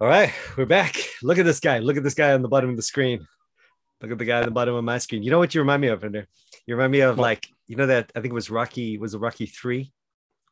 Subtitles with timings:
[0.00, 0.96] All right, we're back.
[1.22, 1.78] Look at this guy.
[1.80, 3.26] Look at this guy on the bottom of the screen.
[4.00, 5.24] Look at the guy on the bottom of my screen.
[5.24, 6.26] You know what you remind me of, Ender?
[6.66, 7.22] You remind me of What?
[7.22, 9.92] like you know that I think it was Rocky was it Rocky three,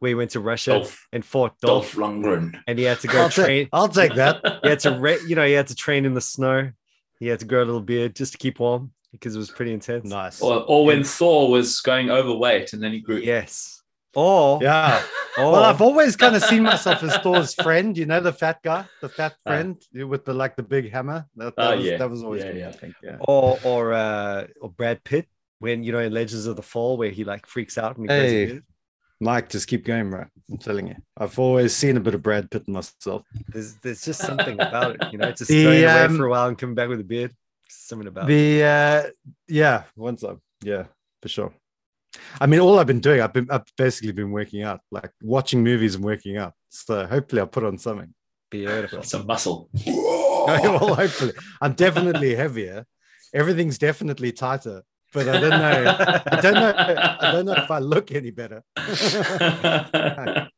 [0.01, 2.61] where he went to Russia Dolph, and fought Dolph, Dolph Lundgren.
[2.67, 3.47] and he had to go I'll, train.
[3.67, 4.41] take, I'll take that.
[4.65, 6.73] He had to, re- you know, he had to train in the snow.
[7.21, 9.73] He had to grow a little beard just to keep warm because it was pretty
[9.73, 10.11] intense.
[10.11, 10.43] Nice.
[10.43, 13.19] Or, or when Thor was going overweight and then he grew.
[13.19, 13.76] Yes.
[14.17, 15.03] Or Yeah.
[15.39, 17.97] or Well, I've always kind of seen myself as Thor's friend.
[17.97, 19.51] You know, the fat guy, the fat Ah.
[19.51, 21.27] friend with the like the big hammer.
[21.37, 21.99] That, that Oh, was, yeah.
[21.99, 22.69] that was always Yeah, me, yeah.
[22.69, 22.95] I think.
[23.03, 23.17] Yeah.
[23.21, 27.11] or or uh or Brad Pitt when you know in Legends of the Fall where
[27.11, 28.61] he like freaks out and he Hey.
[29.21, 30.25] Mike, just keep going, bro.
[30.51, 33.23] I'm telling you, I've always seen a bit of Brad Pitt in myself.
[33.53, 36.31] There's there's just something about it, you know, just The, going away um, for a
[36.31, 37.33] while and coming back with a beard.
[37.69, 38.35] Something about it.
[38.35, 39.11] The uh,
[39.49, 40.85] yeah, once up, yeah,
[41.23, 41.53] for sure.
[42.41, 45.63] I mean, all I've been doing, I've been, I've basically been working out, like watching
[45.63, 46.55] movies and working out.
[46.69, 48.13] So hopefully, I'll put on something.
[48.51, 49.03] Beautiful.
[49.03, 49.69] Some muscle.
[49.87, 52.87] well, hopefully, I'm definitely heavier.
[53.35, 55.97] Everything's definitely tighter, but I don't know.
[56.27, 56.75] I don't know.
[56.77, 58.63] I don't know if I look any better.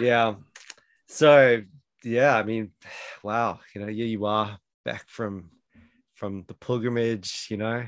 [0.00, 0.34] Yeah.
[1.08, 1.62] So
[2.04, 2.72] yeah, I mean,
[3.22, 5.50] wow, you know, here you are back from
[6.14, 7.84] from the pilgrimage, you know,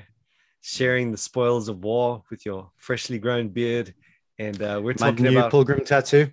[0.60, 3.94] sharing the spoils of war with your freshly grown beard.
[4.38, 6.30] And uh, we're My talking new about pilgrim tattoo.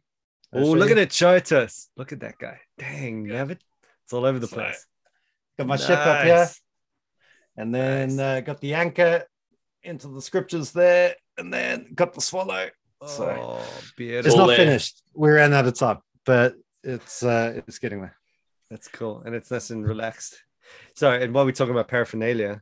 [0.54, 1.90] oh, look at it, show it to us.
[1.98, 2.59] Look at that guy.
[2.78, 3.59] Dang, Navid.
[4.03, 4.66] It's all over the Sorry.
[4.66, 4.86] place.
[5.58, 6.48] Got my ship up here,
[7.58, 9.23] and then uh, got the anchor
[9.84, 12.70] into the scriptures there, and then got the swallow.
[13.08, 14.31] So Oh, it's beautiful.
[14.34, 14.58] all not there.
[14.58, 15.02] finished.
[15.16, 18.18] We ran out of time, but it's uh, it's getting there.
[18.69, 19.22] That's cool.
[19.25, 20.38] And it's nice and relaxed.
[20.96, 22.62] So, and while we're talking about paraphernalia,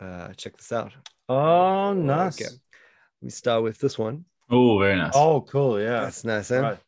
[0.00, 0.92] uh, check this out.
[1.28, 2.40] Oh, nice.
[2.40, 2.50] Okay.
[2.50, 4.24] Let me start with this one.
[4.50, 5.12] oh, very nice.
[5.14, 5.80] Oh, cool.
[5.80, 6.00] Yeah.
[6.00, 6.58] That's nice, eh?
[6.60, 6.78] Right.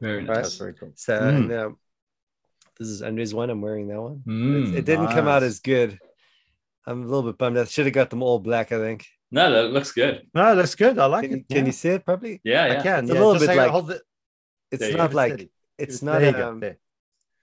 [0.00, 0.26] very right.
[0.26, 0.36] nice.
[0.36, 0.92] That's very cool.
[0.94, 1.48] So Mm.
[1.48, 1.76] now
[2.78, 3.50] this is Andre's one.
[3.50, 4.22] I'm wearing that one.
[4.26, 4.72] Mm.
[4.72, 5.98] it, it didn't come out as good.
[6.86, 7.58] I'm a little bit bummed.
[7.58, 8.72] I should have got them all black.
[8.72, 9.06] I think.
[9.30, 10.26] No, that looks good.
[10.34, 10.98] No, that's good.
[10.98, 11.48] I like Uh, Can, it.
[11.48, 11.64] can yeah.
[11.66, 12.04] you see it?
[12.04, 12.40] Probably.
[12.44, 13.04] Yeah, I can.
[13.04, 14.02] It's a little bit hang- like- hold it.
[14.72, 15.50] It's There not like Steady.
[15.78, 16.22] it's not.
[16.22, 16.28] you.
[16.42, 16.78] Um, There.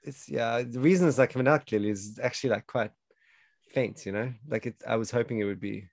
[0.04, 0.62] it's yeah.
[0.64, 2.92] The reason it's not coming out clearly is actually like quite
[3.72, 4.06] faint.
[4.06, 4.76] You know, like it.
[4.88, 5.88] I was hoping it would be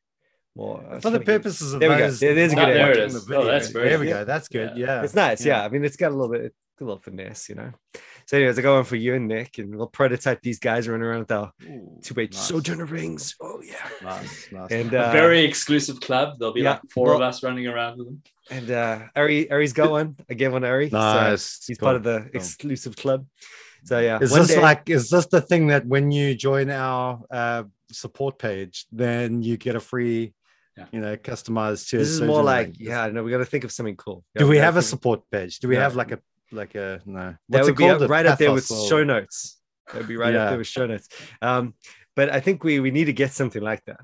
[0.55, 0.85] more.
[0.91, 2.11] I For the purposes of There we go.
[2.11, 3.27] There- there's a good There it watching is.
[3.27, 4.13] the Oh, that's very There we good.
[4.13, 4.25] go.
[4.25, 4.73] That's good.
[4.77, 4.87] Yeah.
[4.87, 5.03] Yeah.
[5.03, 5.59] It's nice, yeah.
[5.61, 5.65] Yeah.
[5.65, 7.73] I mean, it's got a little bit, it's a little finesse, you know.
[8.27, 11.07] So, anyways, I go on for you and Nick, and we'll prototype these guys running
[11.07, 11.53] around with our
[12.03, 12.37] two way nice.
[12.49, 13.37] sojourner rings.
[13.41, 14.73] Oh yeah, Nice, nice.
[14.73, 16.39] and A uh, very exclusive club.
[16.41, 18.23] There'll be yeah, like four of us running around with them.
[18.51, 20.17] and uh, Ari, Ari's got one.
[20.29, 20.91] I gave one to Ari.
[20.91, 21.65] so nice.
[21.67, 22.31] he's Cool, part of the cool.
[22.35, 23.27] exclusive club.
[23.87, 27.21] So yeah, Is this day- like is this the thing that when you join our
[27.31, 30.35] uh, support page, then you get a free,
[30.77, 30.87] Yeah.
[30.93, 33.07] you know, customized to this is more like yeah.
[33.09, 34.25] No, we got to think of something cool.
[34.35, 35.61] Yeah, Do we have a think- support page?
[35.61, 35.83] Do we No.
[35.83, 36.19] have like a
[36.51, 37.37] like a no?
[37.51, 38.03] That would it be called?
[38.03, 39.61] up, A right up there with or- show notes.
[39.93, 41.07] That would be right up there with show notes.
[41.41, 41.75] Um,
[42.17, 44.01] but I think we we need to get something like that.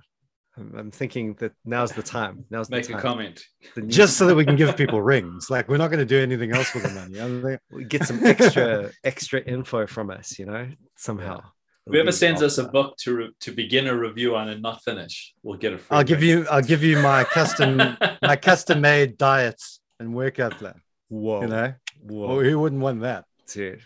[0.56, 2.44] I'm, I'm thinking that now's the time.
[2.50, 2.90] Now's the time.
[2.92, 3.44] Make a comment.
[3.86, 5.48] Just so that we can give people rings.
[5.50, 7.20] Like we're not going to do anything else with the money.
[7.20, 11.42] I don't we get some extra extra info from us, you know, somehow.
[11.86, 15.34] Whoever sends us a book to re- to begin a review on and not finish,
[15.42, 15.96] we'll get a free.
[15.96, 16.46] I'll give you.
[16.48, 20.80] I'll give you my custom my custom made diets and workout plan.
[21.08, 23.24] Whoa, You know, whoa, well, who wouldn't want that?
[23.52, 23.80] dude,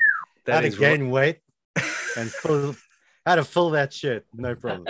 [0.46, 1.38] How that to is gain weight
[2.16, 2.76] and fill,
[3.24, 4.86] how to fill that shirt, no problem.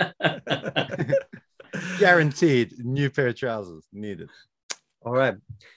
[1.99, 4.29] Guaranteed, new pair of trousers needed.
[5.05, 5.35] All right.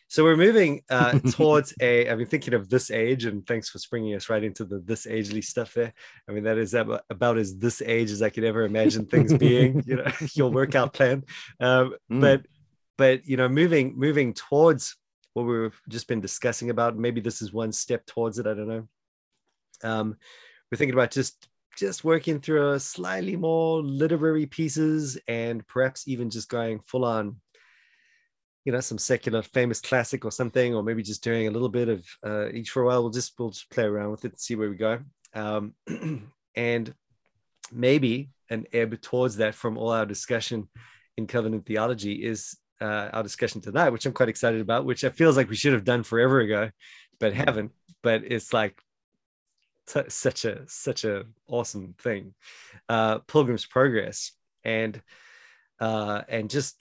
[0.08, 2.08] So we're moving uh, towards a.
[2.08, 5.06] I've been thinking of this age, and thanks for springing us right into the this
[5.06, 5.92] agely stuff there.
[6.28, 9.32] I mean, that is about, about as this age as I could ever imagine things
[9.32, 9.84] being.
[9.86, 11.25] You know, your workout plan.
[11.60, 12.21] Um, Mm.
[12.21, 12.42] But,
[12.98, 14.97] but you know, moving moving towards
[15.34, 16.97] what we've just been discussing about.
[16.97, 18.47] Maybe this is one step towards it.
[18.47, 18.89] I don't know.
[19.83, 20.16] Um,
[20.71, 26.31] we're thinking about just just working through a slightly more literary pieces, and perhaps even
[26.31, 27.37] just going full on
[28.65, 31.89] you know some secular famous classic or something or maybe just doing a little bit
[31.89, 33.03] of uh, each for a while.
[33.03, 35.01] We'll just we'll just play around with it and see where we go.
[35.34, 35.75] Um,
[36.57, 36.95] and
[37.72, 40.69] maybe an ebb towards that from all our discussion
[41.17, 45.15] in covenant theology is uh, our discussion tonight which i'm quite excited about which it
[45.15, 46.71] feels like we should have done forever ago
[47.21, 47.71] but haven't.
[48.03, 48.83] But it's like
[49.92, 52.34] t- such a such a awesome thing
[52.89, 54.33] uh pilgrim's progress
[54.65, 55.01] and
[55.81, 56.77] uh and just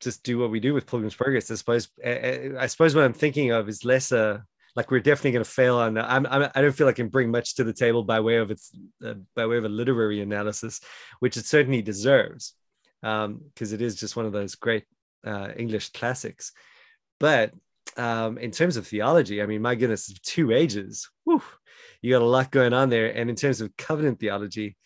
[0.00, 1.50] just do what we do with Pilgrim's Progress.
[1.50, 1.88] I suppose.
[2.04, 5.76] I, I suppose what I'm thinking of is less like we're definitely going to fail
[5.76, 6.04] on that.
[6.08, 8.50] I'm, I'm I don't feel I can bring much to the table by way of
[8.50, 8.70] its
[9.04, 10.80] uh, by way of a literary analysis,
[11.20, 12.54] which it certainly deserves,
[13.00, 14.84] because it is just one of those great
[15.26, 16.52] uh, English classics.
[17.18, 17.54] But
[17.96, 21.08] um, in terms of theology, I mean, my goodness, two ages.
[21.24, 21.42] Whew.
[22.02, 23.16] You got a lot going on there.
[23.16, 24.76] And in terms of covenant theology,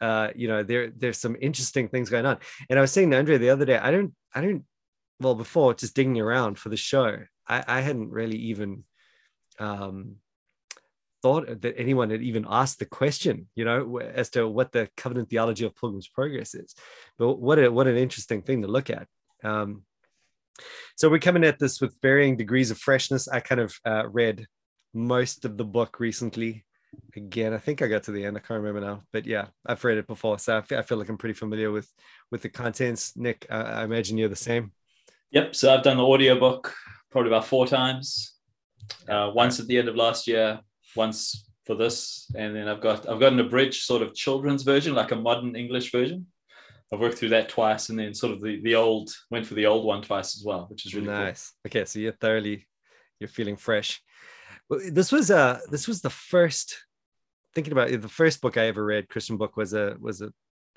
[0.00, 2.38] uh, you know, there there's some interesting things going on.
[2.68, 4.64] And I was saying to Andre the other day, I don't, I don't,
[5.20, 8.84] well, before just digging around for the show, I, I hadn't really even
[9.58, 10.16] um,
[11.22, 15.28] thought that anyone had even asked the question, you know, as to what the covenant
[15.28, 16.74] theology of Pilgrim's Progress is.
[17.18, 19.06] But what a, what an interesting thing to look at.
[19.44, 19.82] Um,
[20.96, 23.28] so we're coming at this with varying degrees of freshness.
[23.28, 24.46] I kind of uh, read
[24.92, 26.64] most of the book recently.
[27.16, 28.36] Again, I think I got to the end.
[28.36, 30.98] I can't remember now, but yeah, I've read it before, so I feel, I feel
[30.98, 31.92] like I'm pretty familiar with
[32.32, 33.16] with the contents.
[33.16, 34.72] Nick, uh, I imagine you're the same.
[35.30, 35.54] Yep.
[35.54, 36.74] So I've done the audiobook
[37.10, 38.34] probably about four times.
[39.08, 40.60] Uh, once at the end of last year,
[40.96, 44.94] once for this, and then I've got I've got an abridged sort of children's version,
[44.94, 46.26] like a modern English version.
[46.92, 49.66] I've worked through that twice, and then sort of the the old went for the
[49.66, 51.52] old one twice as well, which is really nice.
[51.62, 51.68] Cool.
[51.68, 52.66] Okay, so you're thoroughly
[53.20, 54.02] you're feeling fresh.
[54.70, 56.84] This was uh this was the first
[57.54, 60.32] thinking about it, the first book I ever read, Christian book was a was a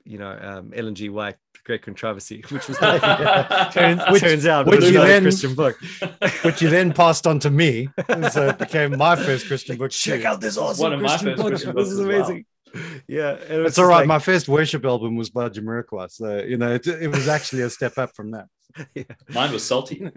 [0.05, 1.09] you know um, Ellen G.
[1.09, 1.35] White,
[1.65, 3.01] Great Controversy, which was like,
[3.73, 5.79] turns, which, turns out which you then, Christian book,
[6.41, 7.89] which you then passed on to me,
[8.31, 9.91] so it became my first Christian book.
[9.91, 10.27] Check too.
[10.27, 11.47] out this awesome One Christian book.
[11.47, 12.45] Christian this is amazing.
[12.73, 12.83] Well.
[13.07, 13.99] Yeah, it it's all right.
[13.99, 14.07] Like...
[14.07, 17.69] My first worship album was by Jamiroquai, so you know it, it was actually a
[17.69, 18.47] step up from that.
[18.95, 19.03] Yeah.
[19.29, 20.09] Mine was Psalty.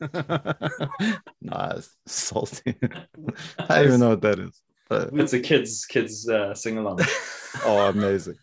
[1.42, 2.74] nice, Psalty.
[3.58, 4.60] I don't even know what that is.
[4.88, 5.10] But...
[5.12, 7.00] It's a kids kids uh, sing along.
[7.64, 8.36] oh, amazing.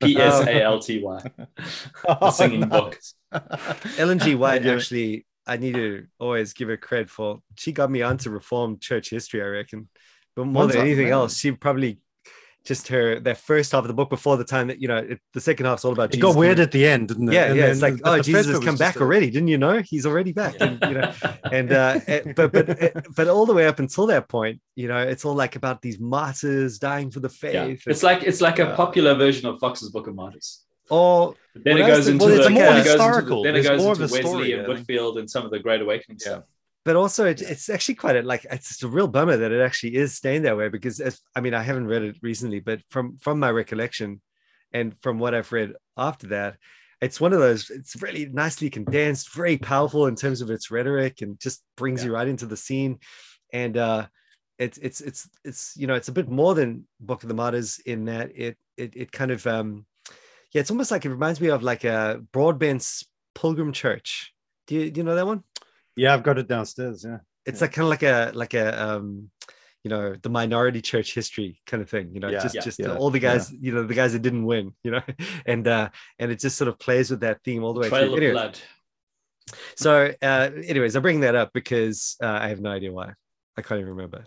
[0.00, 1.22] P S A L T Y.
[2.06, 2.98] The singing book.
[3.98, 4.34] Ellen G.
[4.34, 7.40] White actually, I need to always give her credit for.
[7.56, 9.88] She got me onto Reformed church history, I reckon.
[10.36, 11.98] But more What's than anything else, she probably
[12.64, 15.20] just her that first half of the book before the time that you know it,
[15.34, 16.04] the second half is all about.
[16.04, 17.34] It Jesus got weird at the end, didn't it?
[17.34, 17.66] Yeah, and yeah.
[17.66, 19.00] It's like oh, Jesus has come back a...
[19.00, 19.30] already.
[19.30, 20.56] Didn't you know he's already back?
[20.60, 21.12] And you know,
[21.52, 24.88] and uh, eh, but but eh, but all the way up until that point, you
[24.88, 27.82] know, it's all like about these martyrs dying for the faith.
[27.86, 27.90] Yeah.
[27.90, 30.62] It's like it's like a popular version of Fox's Book of Martyrs.
[30.90, 33.42] Or then it goes into well, the, more historical.
[33.42, 36.32] then it goes into Wesley story, and Whitefield and some of the Great Awakening yeah.
[36.32, 36.44] stuff
[36.84, 39.96] but also it, it's actually quite a, like it's a real bummer that it actually
[39.96, 41.00] is staying that way because
[41.34, 44.20] I mean I haven't read it recently, but from from my recollection
[44.72, 46.56] and from what I've read after that,
[47.00, 47.70] it's one of those.
[47.70, 52.08] It's really nicely condensed, very powerful in terms of its rhetoric, and just brings yeah.
[52.08, 52.98] you right into the scene.
[53.52, 54.06] And uh,
[54.58, 57.78] it's it's it's it's you know it's a bit more than Book of the Martyrs
[57.78, 59.86] in that it it it kind of um
[60.52, 63.04] yeah it's almost like it reminds me of like a Broadbent's
[63.34, 64.32] Pilgrim Church.
[64.66, 65.44] Do you do you know that one?
[65.96, 67.04] Yeah, I've got it downstairs.
[67.06, 67.64] Yeah, it's yeah.
[67.64, 69.30] like kind of like a like a um,
[69.84, 72.10] you know, the minority church history kind of thing.
[72.14, 74.46] You know, yeah, just yeah, just all the guys, you know, the guys that didn't
[74.46, 74.72] win.
[74.82, 75.02] You know,
[75.46, 78.06] and uh, and it just sort of plays with that theme all the way Trail
[78.06, 78.16] through.
[78.16, 78.58] Anyway, blood.
[79.76, 83.12] So, uh, anyways, I bring that up because uh, I have no idea why.
[83.58, 84.24] I can't even remember.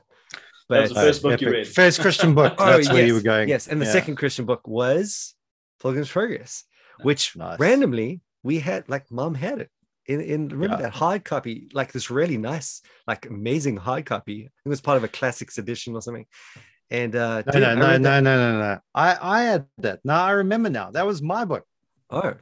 [0.69, 1.67] But, that was the first book you read.
[1.67, 2.53] First Christian book.
[2.59, 3.49] oh, That's yes, where you were going.
[3.49, 5.33] Yes, and the second Christian book was
[5.81, 6.65] Pilgrim's Progress,
[7.01, 7.59] which nice.
[7.59, 9.71] randomly we had, like, mom had it
[10.07, 10.83] in, in remember yeah.
[10.83, 14.49] that hard copy, like this really nice, like amazing hard copy.
[14.65, 16.25] It was part of a classics edition or something.
[16.89, 18.79] And uh no, no, no, no, no, no, no.
[18.95, 19.99] I I had that.
[20.05, 20.91] No, I remember now.
[20.91, 21.65] That was my book.
[22.09, 22.35] Oh,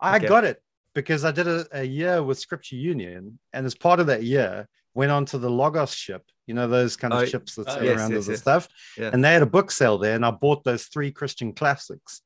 [0.00, 0.26] I okay.
[0.26, 0.62] got it
[0.94, 4.66] because I did a, a year with Scripture Union, and as part of that year,
[4.94, 6.22] went on to the Logos ship.
[6.46, 8.28] You know those kind of oh, ships that oh, yes, around yes, us yes.
[8.28, 8.68] and stuff.
[8.96, 9.10] Yeah.
[9.12, 12.22] And they had a book sale there, and I bought those three Christian classics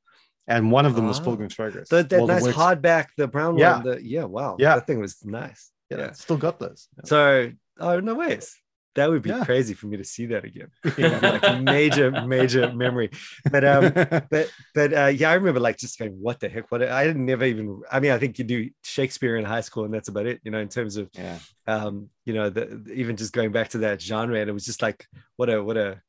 [0.49, 1.89] and one of them was Pilgrim's Progress.
[1.89, 3.75] The, that well, nice hardback, the brown yeah.
[3.75, 3.83] one.
[3.83, 4.57] The, yeah, wow.
[4.59, 5.71] Yeah, that thing was nice.
[5.89, 6.11] Yeah, yeah.
[6.11, 6.87] still got those.
[6.97, 7.01] Yeah.
[7.05, 8.55] So, oh no ways.
[8.95, 9.45] That would be yeah.
[9.45, 10.71] crazy for me to see that again.
[11.21, 13.11] like major, major memory.
[13.49, 13.93] But um,
[14.29, 16.71] but but uh, yeah, I remember like just going, what the heck?
[16.71, 17.81] What I didn't never even.
[17.91, 20.41] I mean, I think you do Shakespeare in high school, and that's about it.
[20.43, 21.37] You know, in terms of yeah,
[21.67, 24.81] um, you know, the even just going back to that genre, and it was just
[24.81, 25.05] like,
[25.37, 26.01] what a what a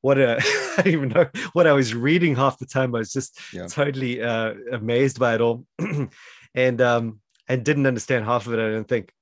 [0.00, 0.38] what a
[0.78, 2.94] I don't even know what I was reading half the time.
[2.94, 3.66] I was just yeah.
[3.66, 5.66] totally uh, amazed by it all,
[6.54, 8.58] and um, and didn't understand half of it.
[8.58, 9.12] I don't think.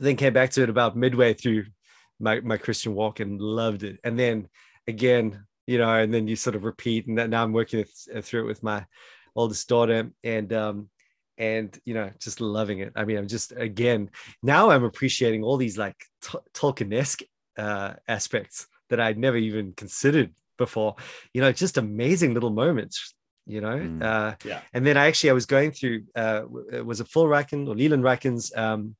[0.00, 1.66] Then came back to it about midway through
[2.20, 3.98] my my Christian walk and loved it.
[4.04, 4.48] And then
[4.86, 7.06] again, you know, and then you sort of repeat.
[7.06, 7.84] And now I'm working
[8.22, 8.86] through it with my
[9.34, 10.88] oldest daughter, and um,
[11.36, 12.92] and you know, just loving it.
[12.96, 14.10] I mean, I'm just again
[14.42, 17.22] now I'm appreciating all these like t- Tolkien-esque
[17.56, 20.96] uh, aspects that I'd never even considered before.
[21.32, 23.14] You know, just amazing little moments.
[23.46, 24.60] You know, mm, uh, yeah.
[24.74, 27.74] And then I actually I was going through uh, it was a full Ryken or
[27.74, 28.94] Leland Ryken's um,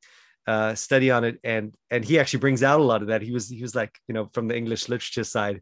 [0.47, 3.21] uh, study on it, and and he actually brings out a lot of that.
[3.21, 5.61] He was he was like you know from the English literature side.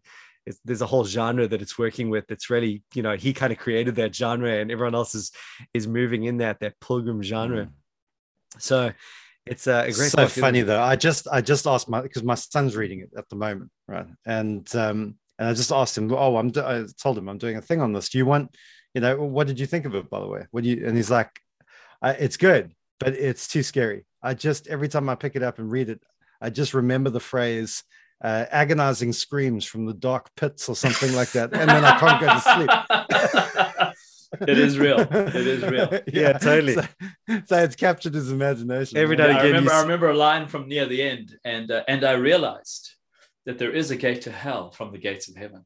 [0.64, 2.30] there's a whole genre that it's working with.
[2.30, 5.32] It's really, you know, he kind of created that genre, and everyone else is
[5.74, 7.64] is moving in that that pilgrim genre.
[7.64, 7.70] Mm.
[8.60, 8.92] So
[9.46, 10.10] it's a great.
[10.10, 10.82] So book, funny though.
[10.82, 14.06] I just I just asked my because my son's reading it at the moment, right?
[14.24, 16.50] And um, and I just asked him, oh, I'm.
[16.50, 18.08] Do- I told him I'm doing a thing on this.
[18.08, 18.56] Do you want,
[18.94, 20.46] you know, what did you think of it, by the way?
[20.50, 20.86] What do you?
[20.86, 21.30] And he's like,
[22.02, 24.04] it's good, but it's too scary.
[24.22, 26.02] I just every time I pick it up and read it,
[26.40, 27.82] I just remember the phrase.
[28.24, 32.18] Uh, agonizing screams from the dark pits or something like that, and then I can't
[32.18, 33.90] go to sleep.
[34.48, 35.00] it is real.
[35.00, 35.88] It is real.
[36.06, 36.72] Yeah, yeah totally.
[36.72, 36.84] So,
[37.44, 38.96] so, it's captured his imagination.
[38.96, 39.70] Every night yeah, I remember.
[39.70, 42.95] I remember a line from near the end, and uh, and I realized
[43.46, 45.64] that there is a gate to hell from the gates of heaven.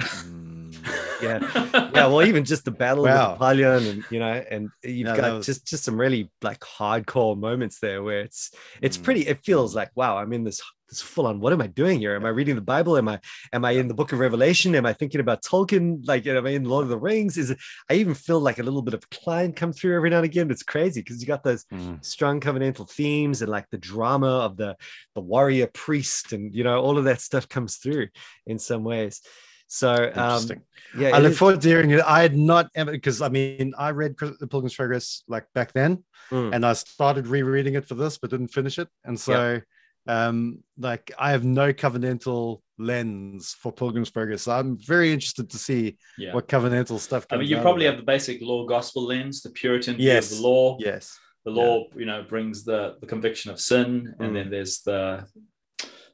[0.00, 0.74] Mm,
[1.20, 2.06] yeah, yeah.
[2.06, 3.32] Well, even just the battle wow.
[3.32, 5.46] with Apollyon, and you know, and you've got was...
[5.46, 9.02] just just some really like hardcore moments there where it's it's mm.
[9.02, 9.26] pretty.
[9.26, 11.40] It feels like wow, I'm in this this full on.
[11.40, 12.14] What am I doing here?
[12.14, 12.96] Am I reading the Bible?
[12.96, 13.20] Am I
[13.52, 14.74] am I in the Book of Revelation?
[14.74, 16.06] Am I thinking about Tolkien?
[16.06, 17.36] Like, am I in Lord of the Rings?
[17.36, 17.58] Is it?
[17.90, 20.50] I even feel like a little bit of Kline come through every now and again.
[20.50, 22.04] It's crazy because you got those mm.
[22.04, 24.76] strong covenantal themes and like the drama of the
[25.14, 28.08] the warrior priest, and you know all of that stuff comes through
[28.46, 29.20] in some ways.
[29.68, 30.48] So um,
[30.96, 31.38] yeah, I look is.
[31.38, 32.00] forward to hearing it.
[32.00, 36.04] I had not ever because I mean I read the Pilgrim's Progress like back then,
[36.30, 36.54] mm.
[36.54, 39.60] and I started rereading it for this, but didn't finish it, and so.
[40.08, 44.42] Um, like I have no covenantal lens for Pilgrim's Progress.
[44.42, 46.34] So I'm very interested to see yeah.
[46.34, 47.26] what covenantal stuff.
[47.30, 50.28] I mean, you probably have the basic law gospel lens, the Puritan yes.
[50.28, 50.76] view of the law.
[50.80, 51.18] Yes.
[51.44, 51.98] The law, yeah.
[51.98, 54.34] you know, brings the the conviction of sin, and mm.
[54.34, 55.26] then there's the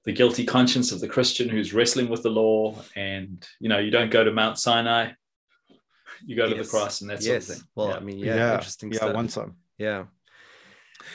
[0.05, 3.91] the guilty conscience of the Christian who's wrestling with the law, and you know, you
[3.91, 5.13] don't go to Mount Sinai,
[6.27, 6.57] you go yes.
[6.57, 7.25] to the cross, and that yes.
[7.25, 7.69] sort of thing.
[7.75, 7.97] Well, yeah.
[7.97, 8.55] I mean, yeah, yeah.
[8.55, 8.93] interesting.
[8.93, 9.15] Yeah, stuff.
[9.15, 9.55] one time.
[9.79, 10.05] Yeah.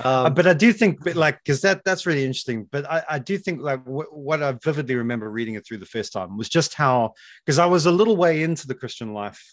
[0.04, 2.68] Um, uh, but I do think, like, because that that's really interesting.
[2.72, 5.86] But I, I do think, like, w- what I vividly remember reading it through the
[5.86, 7.14] first time was just how,
[7.46, 9.44] because I was a little way into the Christian life,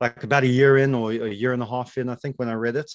[0.00, 2.48] like about a year in or a year and a half in, I think, when
[2.48, 2.92] I read it,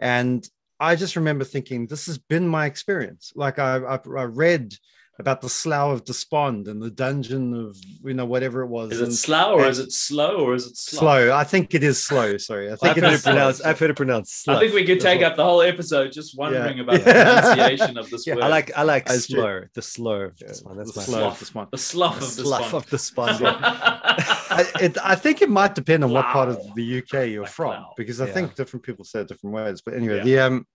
[0.00, 0.46] and
[0.80, 3.32] I just remember thinking, this has been my experience.
[3.34, 4.74] Like, I I, I read
[5.18, 8.92] about the Slough of Despond and the dungeon of you know whatever it was.
[8.92, 11.00] Is it Slough or is it slow or is it slow?
[11.00, 11.36] slow?
[11.36, 12.38] I think it is slow.
[12.38, 14.48] Sorry, I think I've, heard it pronounced, I've heard it pronounced.
[14.48, 16.82] I think we could take up the whole episode just wondering yeah.
[16.82, 17.12] about the
[17.54, 18.36] pronunciation of this yeah.
[18.36, 18.44] word.
[18.44, 19.42] I like I like That's slow.
[19.42, 19.68] True.
[19.74, 20.30] The slow.
[20.40, 20.46] Yeah.
[20.46, 21.38] That's the my slough.
[21.38, 21.68] Despond.
[21.70, 23.40] The slough the of the slough of the spond.
[24.52, 27.86] I, it, I, think it might depend on what part of the UK you're from
[27.96, 29.82] because I think different people say it different ways.
[29.84, 30.66] But anyway, the um,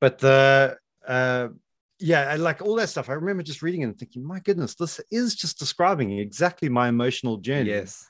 [0.00, 1.48] but the uh
[2.02, 3.08] yeah, I like all that stuff.
[3.08, 6.88] I remember just reading it and thinking, my goodness, this is just describing exactly my
[6.88, 7.70] emotional journey.
[7.70, 8.08] Yes.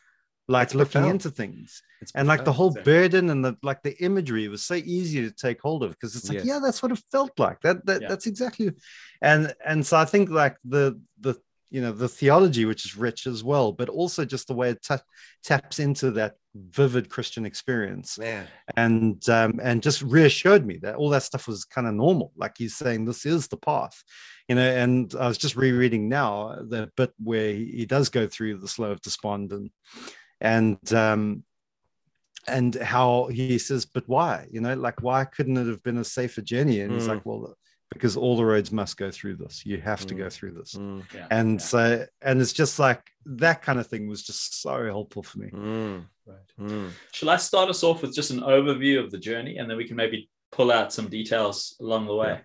[0.48, 1.10] Like it's looking profound.
[1.12, 1.82] into things.
[2.00, 2.92] It's and profound, like the whole exactly.
[2.92, 6.28] burden and the like the imagery was so easy to take hold of because it's
[6.28, 6.46] like, yes.
[6.46, 7.60] yeah, that's what it felt like.
[7.60, 8.08] That that yeah.
[8.08, 8.72] that's exactly
[9.20, 11.36] and and so I think like the the
[11.72, 14.82] you know the theology which is rich as well but also just the way it
[14.82, 14.94] t-
[15.42, 18.46] taps into that vivid christian experience Man.
[18.76, 22.58] and um, and just reassured me that all that stuff was kind of normal like
[22.58, 24.04] he's saying this is the path
[24.48, 28.58] you know and i was just rereading now the bit where he does go through
[28.58, 29.70] the slough of despond and
[30.42, 31.42] and um
[32.46, 36.04] and how he says but why you know like why couldn't it have been a
[36.04, 36.96] safer journey and mm.
[36.96, 37.56] he's like well
[37.92, 39.64] because all the roads must go through this.
[39.64, 40.18] You have to mm.
[40.18, 40.74] go through this.
[40.74, 41.02] Mm.
[41.14, 41.58] Yeah, and yeah.
[41.58, 45.50] so, and it's just like that kind of thing was just so helpful for me.
[45.50, 46.04] Mm.
[46.26, 46.36] Right.
[46.60, 46.90] Mm.
[47.12, 49.86] Shall I start us off with just an overview of the journey and then we
[49.86, 52.40] can maybe pull out some details along the way?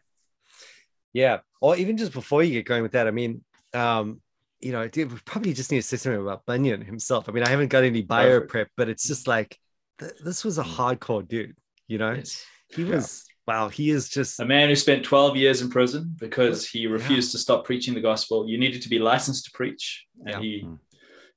[1.14, 1.32] Yeah.
[1.32, 1.38] yeah.
[1.62, 4.22] Or even just before you get going with that, I mean, um,
[4.60, 7.30] you know, we probably just need to say something about Bunyan himself.
[7.30, 9.58] I mean, I haven't got any bio prep, but it's just like
[10.00, 10.74] th- this was a mm.
[10.74, 11.56] hardcore dude,
[11.88, 12.14] you know?
[12.14, 12.44] Yes.
[12.70, 16.68] He was wow, he is just a man who spent 12 years in prison because
[16.68, 17.32] he refused yeah.
[17.34, 18.48] to stop preaching the gospel.
[18.48, 20.40] You needed to be licensed to preach, and yeah.
[20.40, 20.76] he hmm.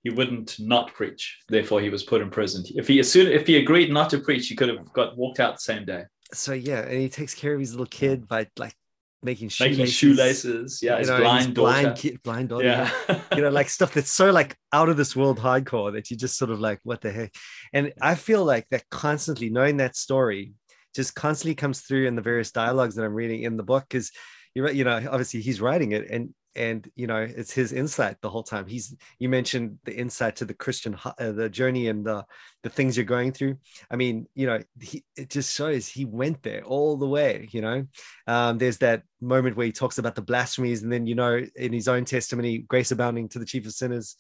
[0.03, 1.39] he wouldn't not preach.
[1.49, 2.65] Therefore, he was put in prison.
[2.75, 5.41] If he as soon if he agreed not to preach, he could have got walked
[5.41, 6.05] out the same day.
[6.33, 8.75] So yeah, and he takes care of his little kid by like
[9.23, 9.79] making shoelaces.
[9.79, 10.81] Making shoelaces.
[10.83, 11.81] Yeah, his know, blind his daughter.
[11.83, 12.65] Blind kid, blind daughter.
[12.65, 13.21] Yeah.
[13.35, 16.39] you know, like stuff that's so like out of this world hardcore that you just
[16.39, 17.35] sort of like, what the heck?
[17.73, 20.55] And I feel like that constantly knowing that story
[20.95, 24.11] just constantly comes through in the various dialogues that I'm reading in the book because
[24.55, 28.31] you're you know obviously he's writing it and and you know it's his insight the
[28.31, 28.67] whole time.
[28.67, 32.25] He's you mentioned the insight to the christian uh, the journey and the
[32.63, 33.57] the things you're going through.
[33.91, 37.61] I mean you know he, it just shows he went there all the way you
[37.61, 37.87] know?
[38.27, 41.73] Um, there's that moment where he talks about the blasphemies and then you know in
[41.73, 44.17] his own testimony grace abounding to the chief of sinners.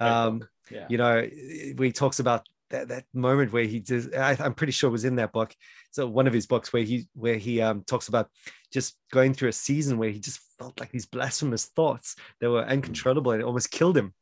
[0.00, 0.86] Um, yeah.
[0.88, 1.28] you know
[1.76, 5.04] where he talks about that, that moment where he just I, am pretty sure was
[5.04, 5.54] in that book.
[5.92, 8.28] So one of his books where he where he um, talks about
[8.72, 12.64] just going through a season where he just felt like these blasphemous thoughts that were
[12.64, 14.12] uncontrollable and it almost killed him.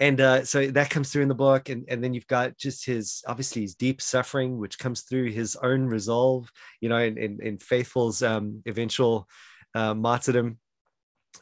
[0.00, 1.68] And uh, so that comes through in the book.
[1.68, 5.56] And, and then you've got just his obviously his deep suffering which comes through his
[5.56, 9.28] own resolve you know in, in, in faithful's um, eventual
[9.74, 10.58] uh, martyrdom.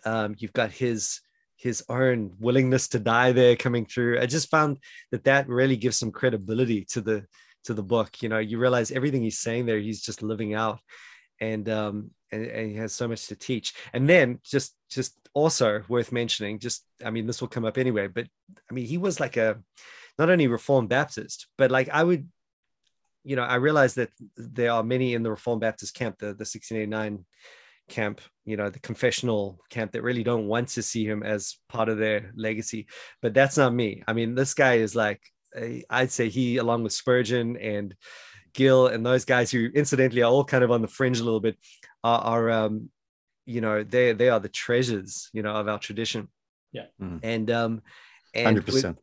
[0.04, 1.20] Um, you've got his
[1.58, 4.20] his own willingness to die there coming through.
[4.20, 4.78] I just found
[5.10, 7.26] that that really gives some credibility to the
[7.64, 8.22] to the book.
[8.22, 10.78] You know, you realize everything he's saying there, he's just living out,
[11.40, 13.74] and um, and, and he has so much to teach.
[13.92, 18.06] And then just just also worth mentioning, just I mean, this will come up anyway,
[18.06, 18.26] but
[18.70, 19.58] I mean, he was like a
[20.16, 22.28] not only Reformed Baptist, but like I would,
[23.24, 26.46] you know, I realize that there are many in the Reformed Baptist camp, the the
[26.46, 27.24] 1689
[27.88, 31.88] camp, you know, the confessional camp that really don't want to see him as part
[31.88, 32.86] of their legacy.
[33.22, 34.02] But that's not me.
[34.06, 35.20] I mean, this guy is like,
[35.90, 37.94] I'd say he, along with Spurgeon and
[38.54, 41.40] Gill and those guys who incidentally are all kind of on the fringe a little
[41.40, 41.56] bit,
[42.04, 42.90] are, are um,
[43.46, 46.28] you know, they they are the treasures, you know, of our tradition.
[46.72, 46.86] Yeah.
[47.00, 47.20] Mm.
[47.22, 47.82] And um,
[48.36, 48.98] hundred percent.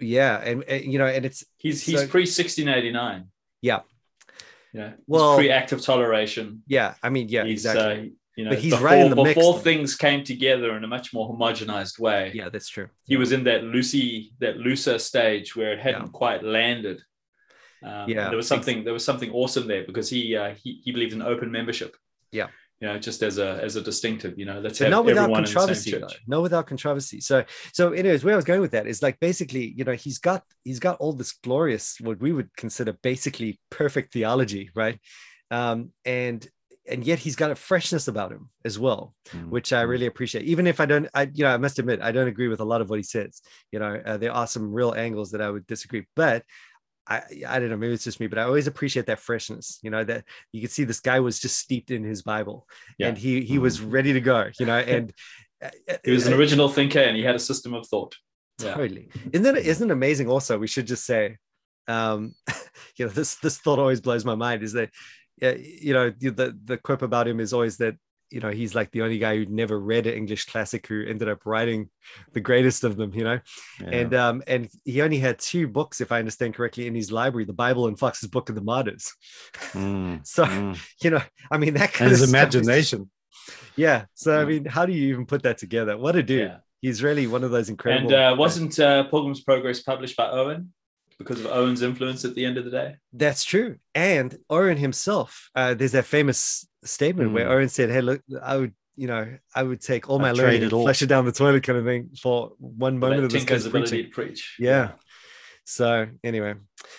[0.00, 3.24] Yeah, and, and, you know, and it's he's he's so, pre sixteen eighty nine.
[3.60, 3.80] Yeah.
[4.72, 4.92] Yeah.
[5.08, 6.62] Well, pre Act of Toleration.
[6.68, 8.00] Yeah, I mean, yeah, he's, exactly.
[8.00, 10.84] Uh, you know, but he's before, right in the before mix, things came together in
[10.84, 12.30] a much more homogenized way.
[12.32, 12.88] Yeah, that's true.
[13.04, 16.12] He was in that Lucy, that looser stage where it hadn't yeah.
[16.12, 17.02] quite landed.
[17.82, 18.84] Um, yeah, there was something.
[18.84, 21.96] There was something awesome there because he uh, he he believed in open membership.
[22.30, 22.46] Yeah,
[22.80, 24.38] you know, just as a as a distinctive.
[24.38, 26.00] You know, let's have not without controversy.
[26.28, 27.20] No, without controversy.
[27.20, 30.18] So so anyways, where I was going with that is like basically, you know, he's
[30.18, 34.96] got he's got all this glorious what we would consider basically perfect theology, right?
[35.50, 36.46] Um, and
[36.88, 39.50] and yet he's got a freshness about him as well, mm-hmm.
[39.50, 40.44] which I really appreciate.
[40.44, 42.64] Even if I don't, I you know, I must admit I don't agree with a
[42.64, 43.42] lot of what he says.
[43.72, 46.44] You know, uh, there are some real angles that I would disagree, but
[47.06, 49.78] I I don't know, maybe it's just me, but I always appreciate that freshness.
[49.82, 52.66] You know, that you could see this guy was just steeped in his Bible,
[52.98, 53.08] yeah.
[53.08, 53.62] and he he mm-hmm.
[53.62, 54.50] was ready to go.
[54.58, 55.12] You know, and
[55.62, 55.70] uh,
[56.04, 58.16] he was an original thinker, and he had a system of thought.
[58.62, 58.74] Yeah.
[58.74, 59.08] Totally.
[59.32, 60.28] Isn't that isn't it amazing?
[60.28, 61.36] Also, we should just say,
[61.86, 62.34] um,
[62.96, 64.62] you know, this this thought always blows my mind.
[64.62, 64.90] Is that
[65.40, 67.96] you know the the quip about him is always that
[68.30, 71.28] you know he's like the only guy who'd never read an english classic who ended
[71.28, 71.88] up writing
[72.32, 73.38] the greatest of them you know
[73.80, 73.88] yeah.
[73.88, 77.44] and um and he only had two books if i understand correctly in his library
[77.44, 79.14] the bible and fox's book of the martyrs
[79.72, 80.78] mm, so mm.
[81.02, 83.10] you know i mean that kind and his imagination
[83.76, 84.42] yeah so yeah.
[84.42, 86.56] i mean how do you even put that together what a dude yeah.
[86.82, 90.72] he's really one of those incredible and uh, wasn't uh, pilgrim's progress published by owen
[91.18, 92.96] because of Owen's influence at the end of the day.
[93.12, 93.76] That's true.
[93.94, 97.34] And Owen himself, uh, there's that famous statement mm.
[97.34, 100.62] where Owen said, Hey, look, I would, you know, I would take all my learning
[100.62, 103.66] and flush it down the toilet kind of thing for one moment of this guy's
[103.66, 104.56] ability to preach.
[104.58, 104.70] Yeah.
[104.70, 104.90] yeah.
[105.64, 106.54] So anyway,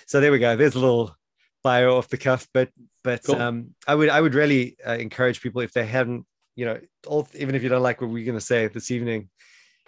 [0.05, 0.55] so there we go.
[0.55, 1.15] There's a little
[1.63, 2.69] bio off the cuff, but
[3.03, 3.35] but cool.
[3.35, 7.27] um, I would I would really uh, encourage people if they hadn't, you know, all,
[7.33, 9.29] even if you don't like what we're going to say this evening,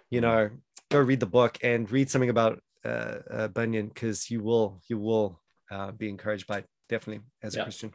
[0.09, 0.23] you mm.
[0.23, 0.49] know,
[0.89, 4.97] go read the book and read something about uh, uh, Bunyan because you will you
[4.97, 5.39] will
[5.69, 7.93] uh, be encouraged by it, definitely as a Christian.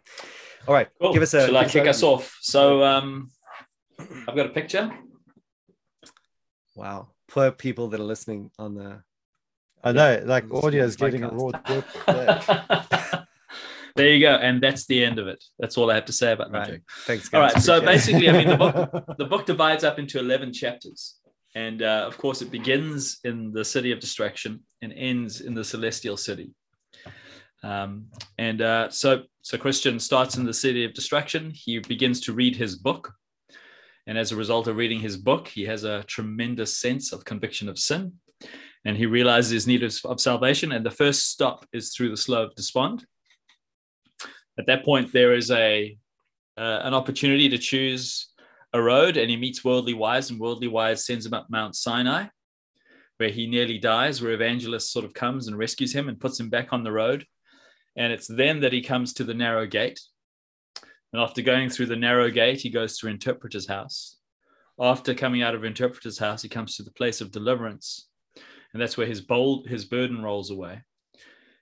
[0.67, 1.13] All right, cool.
[1.13, 1.47] give us a.
[1.47, 2.37] Shall I kick us off?
[2.41, 3.31] So um,
[3.99, 4.91] I've got a picture.
[6.75, 9.03] Wow, poor people that are listening on the.
[9.85, 11.51] I know, like audio is getting a raw
[13.97, 15.43] there you go, and that's the end of it.
[15.59, 16.71] That's all I have to say about that.
[16.71, 16.83] Right.
[17.07, 17.29] Thanks.
[17.29, 17.39] Guys.
[17.39, 17.63] All right.
[17.63, 21.17] So basically, I mean, the book the book divides up into eleven chapters.
[21.55, 25.65] And uh, of course, it begins in the city of destruction and ends in the
[25.65, 26.55] celestial city.
[27.65, 28.07] Um,
[28.39, 31.51] and uh, so, so Christian starts in the city of destruction.
[31.53, 33.13] He begins to read his book.
[34.07, 37.69] And as a result of reading his book, he has a tremendous sense of conviction
[37.69, 38.13] of sin.
[38.85, 40.71] And he realizes his need of, of salvation.
[40.71, 43.05] And the first stop is through the slough of despond.
[44.59, 45.99] At that point, there is a
[46.57, 48.29] uh, an opportunity to choose
[48.73, 52.29] a road and he meets Worldly Wise, and Worldly Wise sends him up Mount Sinai,
[53.19, 56.51] where he nearly dies, where Evangelist sort of comes and rescues him and puts him
[56.51, 57.25] back on the road.
[57.97, 60.01] And it's then that he comes to the narrow gate.
[61.13, 64.17] And after going through the narrow gate, he goes to Interpreter's house.
[64.79, 68.09] After coming out of Interpreter's house, he comes to the place of deliverance.
[68.73, 70.83] And that's where his bold his burden rolls away.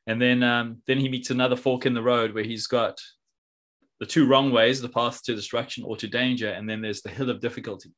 [0.06, 2.98] And then um, then he meets another fork in the road where he's got
[4.00, 7.10] the two wrong ways, the path to destruction or to danger, and then there's the
[7.10, 7.92] hill of difficulty.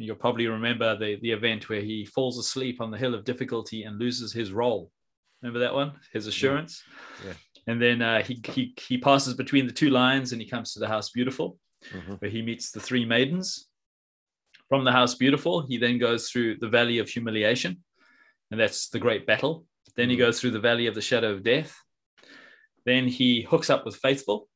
[0.00, 3.82] You'll probably remember the, the event where he falls asleep on the hill of difficulty
[3.82, 4.90] and loses his roll.
[5.42, 5.92] Remember that one?
[6.12, 6.82] His assurance.
[7.22, 7.30] Yeah.
[7.30, 7.34] yeah.
[7.66, 10.80] And then uh, he, he, he passes between the two lines and he comes to
[10.80, 11.58] the house beautiful,
[11.92, 12.14] mm-hmm.
[12.14, 13.66] where he meets the three maidens.
[14.70, 17.82] From the house beautiful, he then goes through the valley of humiliation,
[18.50, 19.66] and that's the great battle.
[19.96, 20.26] Then he mm-hmm.
[20.26, 21.76] goes through the valley of the shadow of death.
[22.86, 24.48] Then he hooks up with faithful,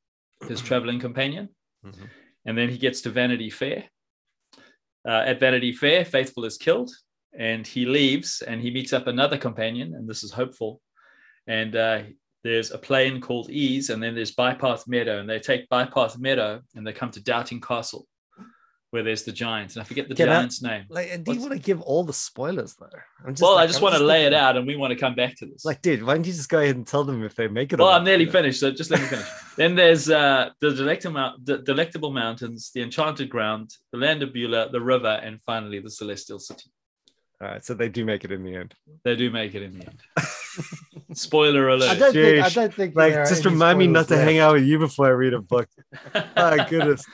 [0.48, 1.50] his traveling companion.
[1.84, 2.04] Mm-hmm.
[2.46, 3.84] And then he gets to Vanity Fair.
[5.06, 6.90] Uh, at Vanity Fair, Faithful is killed
[7.38, 10.80] and he leaves and he meets up another companion, and this is hopeful.
[11.46, 12.02] And uh,
[12.42, 16.60] there's a plain called Ease, and then there's Bypath Meadow, and they take Bypath Meadow
[16.74, 18.06] and they come to Doubting Castle,
[18.94, 20.84] where there's the giant, and I forget the Can giant's I, name.
[20.88, 21.34] Like, do What's...
[21.34, 22.86] you want to give all the spoilers though?
[23.26, 24.38] I'm just well, like, I just I'm want just to lay thinking...
[24.38, 25.64] it out, and we want to come back to this.
[25.64, 27.80] Like, dude, why don't you just go ahead and tell them if they make it?
[27.80, 29.26] Well, I'm nearly finished, so just let me finish.
[29.56, 34.70] then there's uh, the delectable, the delectable mountains, the enchanted ground, the land of Beulah,
[34.70, 36.70] the river, and finally the celestial city.
[37.40, 38.74] All right, so they do make it in the end.
[39.02, 40.00] They do make it in the end.
[41.14, 41.90] Spoiler alert.
[41.90, 42.44] I don't think.
[42.44, 42.94] I don't think.
[42.94, 45.68] Like, just remind me not to hang out with you before I read a book.
[46.36, 47.04] oh goodness.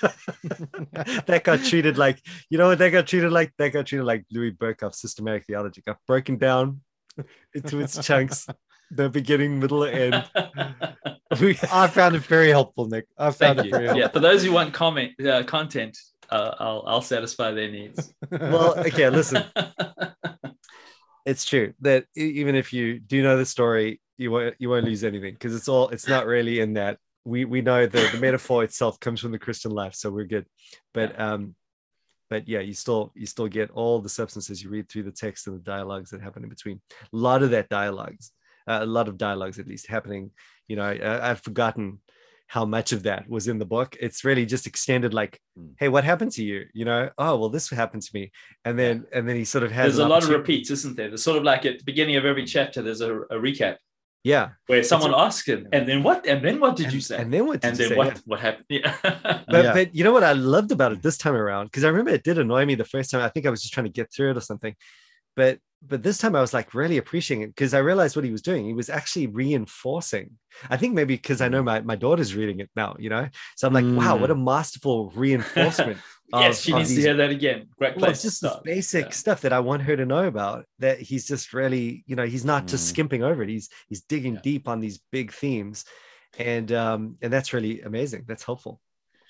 [1.26, 4.24] that got treated like you know what that got treated like that got treated like
[4.30, 5.82] Louis Berkhof's systematic theology.
[5.86, 6.80] Got broken down
[7.54, 8.46] into its chunks
[8.90, 10.28] the beginning middle and end
[11.72, 13.06] I found it very helpful Nick.
[13.16, 14.00] I found Thank it very helpful.
[14.00, 15.96] yeah for those who want comment uh, content
[16.30, 18.12] uh, I'll I'll satisfy their needs.
[18.30, 19.44] Well okay listen.
[21.26, 25.04] It's true that even if you do know the story you won't you won't lose
[25.04, 28.64] anything because it's all it's not really in that we we know that the metaphor
[28.64, 30.46] itself comes from the Christian life, so we're good.
[30.94, 31.54] But um,
[32.28, 35.46] but yeah, you still you still get all the substances you read through the text
[35.46, 36.80] and the dialogues that happen in between.
[37.02, 38.32] A lot of that dialogues,
[38.66, 40.30] uh, a lot of dialogues at least happening.
[40.68, 42.00] You know, I, I've forgotten
[42.46, 43.96] how much of that was in the book.
[44.00, 45.72] It's really just extended like, mm.
[45.78, 46.64] hey, what happened to you?
[46.72, 48.32] You know, oh well, this happened to me.
[48.64, 51.08] And then and then he sort of has there's a lot of repeats, isn't there?
[51.08, 53.76] There's sort of like at the beginning of every chapter, there's a, a recap.
[54.22, 54.50] Yeah.
[54.66, 56.26] Where someone asked him, and then what?
[56.26, 57.16] And then what did and, you say?
[57.16, 57.64] And then what?
[57.64, 57.96] and then say?
[57.96, 58.08] what?
[58.08, 58.20] Yeah.
[58.26, 58.66] What happened?
[58.68, 58.96] Yeah.
[59.02, 59.72] but yeah.
[59.72, 62.22] but you know what I loved about it this time around because I remember it
[62.22, 63.22] did annoy me the first time.
[63.22, 64.74] I think I was just trying to get through it or something,
[65.36, 68.30] but but this time I was like really appreciating it because I realized what he
[68.30, 68.66] was doing.
[68.66, 70.32] He was actually reinforcing.
[70.68, 73.28] I think maybe because I know my, my daughter's reading it now, you know.
[73.56, 73.96] So I'm like, mm.
[73.96, 74.44] wow, what a mm.
[74.44, 75.98] masterful reinforcement
[76.32, 77.68] yes, she needs these, to hear that again.
[77.78, 78.02] Great place.
[78.02, 79.10] Well, it's just the basic yeah.
[79.10, 80.64] stuff that I want her to know about.
[80.78, 82.90] That he's just really, you know, he's not just mm.
[82.90, 83.48] skimping over it.
[83.48, 84.40] He's he's digging yeah.
[84.42, 85.84] deep on these big themes,
[86.38, 88.24] and um, and that's really amazing.
[88.26, 88.80] That's helpful.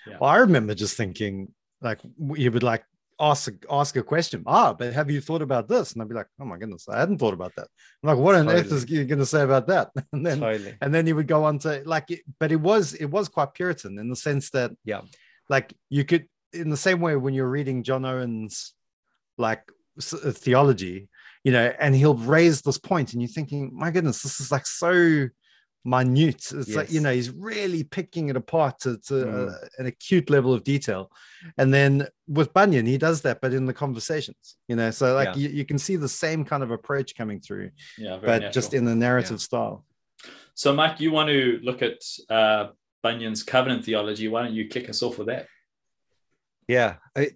[0.06, 0.18] Yeah.
[0.20, 2.00] Well, I remember just thinking like
[2.34, 2.84] you would like
[3.20, 4.42] ask ask a question.
[4.46, 5.92] Ah, but have you thought about this?
[5.92, 7.68] And I'd be like, oh my goodness, I hadn't thought about that.
[8.02, 8.54] I'm like, what totally.
[8.54, 9.90] on earth is you going to say about that?
[10.12, 10.74] And then totally.
[10.80, 13.54] and then you would go on to like, it, but it was it was quite
[13.54, 15.02] Puritan in the sense that yeah,
[15.48, 18.74] like you could in the same way when you're reading John Owen's
[19.38, 19.62] like
[19.98, 21.08] uh, theology,
[21.44, 24.66] you know, and he'll raise this point, and you're thinking, my goodness, this is like
[24.66, 25.28] so
[25.84, 26.52] minute.
[26.52, 26.76] It's yes.
[26.76, 29.50] like you know, he's really picking it apart to, to mm.
[29.50, 31.10] uh, an acute level of detail.
[31.58, 35.28] And then with Bunyan, he does that, but in the conversations, you know, so like
[35.28, 35.36] yeah.
[35.36, 38.52] you, you, can see the same kind of approach coming through, yeah, but natural.
[38.52, 39.36] just in the narrative yeah.
[39.38, 39.84] style.
[40.54, 42.68] So, Mike, you want to look at uh,
[43.02, 44.28] Bunyan's covenant theology?
[44.28, 45.46] Why don't you kick us off with that?
[46.70, 46.96] Yeah.
[47.16, 47.30] I,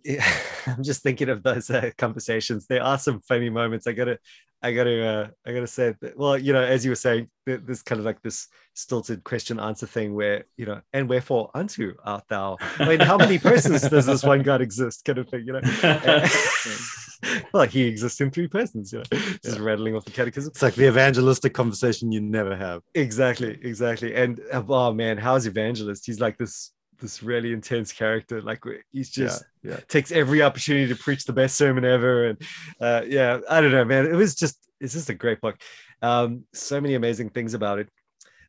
[0.66, 2.66] am just thinking of those uh, conversations.
[2.66, 3.86] There are some funny moments.
[3.86, 4.18] I gotta
[4.64, 7.82] i gotta uh, i gotta say that, well you know as you were saying this
[7.82, 12.24] kind of like this stilted question answer thing where you know and wherefore unto art
[12.28, 12.56] thou?
[12.78, 15.60] I mean how many persons does this one god exist kind of thing you know?
[17.52, 19.64] Well he exists in three persons you know just yeah.
[19.64, 20.50] rattling off the catechism.
[20.50, 22.82] It's like the evangelistic conversation you never have.
[22.94, 24.14] Exactly exactly.
[24.14, 26.04] And oh man how's evangelist?
[26.06, 26.72] He's like this
[27.04, 28.40] this really intense character.
[28.40, 29.80] Like he's just yeah, yeah.
[29.88, 32.28] takes every opportunity to preach the best sermon ever.
[32.28, 32.42] And
[32.80, 34.06] uh, yeah, I don't know, man.
[34.06, 35.56] It was just it's just a great book.
[36.02, 37.88] Um, so many amazing things about it.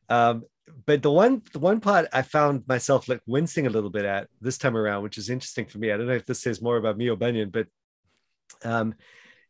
[0.09, 0.43] Um,
[0.85, 4.29] but the one the one part I found myself like wincing a little bit at
[4.39, 5.91] this time around, which is interesting for me.
[5.91, 7.67] I don't know if this says more about me or Bunyan, but
[8.63, 8.95] um,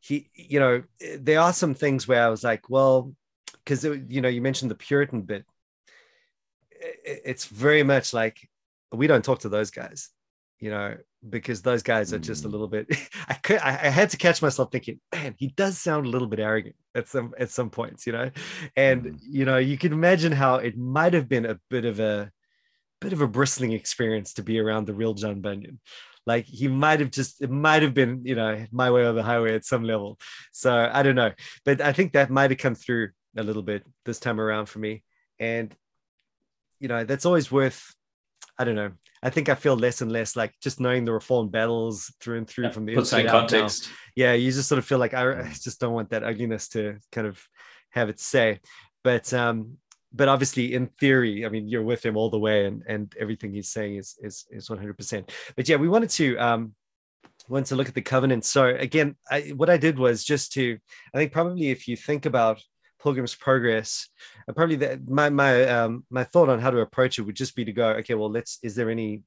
[0.02, 0.84] he, you know,
[1.20, 3.14] there are some things where I was like, well,
[3.64, 5.46] because you know, you mentioned the Puritan bit.
[7.04, 8.50] It's very much like
[8.92, 10.10] we don't talk to those guys,
[10.60, 10.96] you know,
[11.28, 12.52] because those guys are just a mm.
[12.52, 12.88] little bit.
[13.28, 16.28] I could, I, I had to catch myself thinking, man, he does sound a little
[16.28, 18.32] bit arrogant at some at some points, you know,
[18.76, 19.20] and mm.
[19.22, 22.32] you know, you can imagine how it might have been a bit of a
[23.02, 25.80] bit of a bristling experience to be around the real John Bunyan.
[26.26, 29.22] Like he might have just, it might have been, you know, my way or the
[29.22, 30.18] highway at some level.
[30.52, 31.32] So I don't know,
[31.66, 34.80] but I think that might have come through a little bit this time around for
[34.80, 35.04] me,
[35.40, 35.76] and
[36.80, 37.94] you know, that's always worth
[38.58, 38.92] I don't know.
[39.22, 42.48] I think I feel less and less like just knowing the reformed battles through and
[42.48, 43.88] through yeah, from the inside out context.
[43.88, 43.96] Now.
[44.16, 46.98] Yeah, you just sort of feel like I, I, just don't want that ugliness to
[47.12, 47.42] kind of
[47.92, 48.60] have its say.
[49.04, 49.78] But um,
[50.14, 53.54] but obviously in theory, I mean, you're with him all the way, and and everything
[53.54, 54.98] he's saying is is is 100.
[54.98, 56.76] percent But yeah, we wanted to um
[57.50, 58.46] wanted to look at the covenant.
[58.46, 60.78] So again, I, what I did was just to
[61.14, 62.62] I think probably if you think about
[63.06, 64.10] Pilgrim's Progress,
[64.50, 67.56] uh, probably the, my my um, my thought on how to approach it would just
[67.56, 68.58] be to go, okay, well, let's.
[68.64, 69.22] Is there any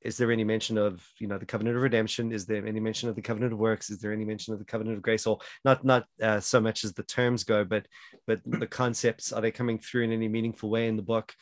[0.00, 2.32] is there any mention of you know the covenant of redemption?
[2.32, 3.90] Is there any mention of the covenant of works?
[3.90, 5.26] Is there any mention of the covenant of grace?
[5.26, 7.86] Or not not uh, so much as the terms go but
[8.26, 11.34] but the concepts are they coming through in any meaningful way in the book?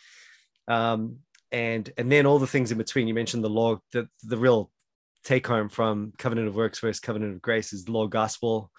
[0.67, 1.19] Um
[1.53, 3.07] and and then all the things in between.
[3.07, 4.73] You mentioned the law the the real
[5.23, 8.73] take home from covenant of works versus covenant of grace is the law gospel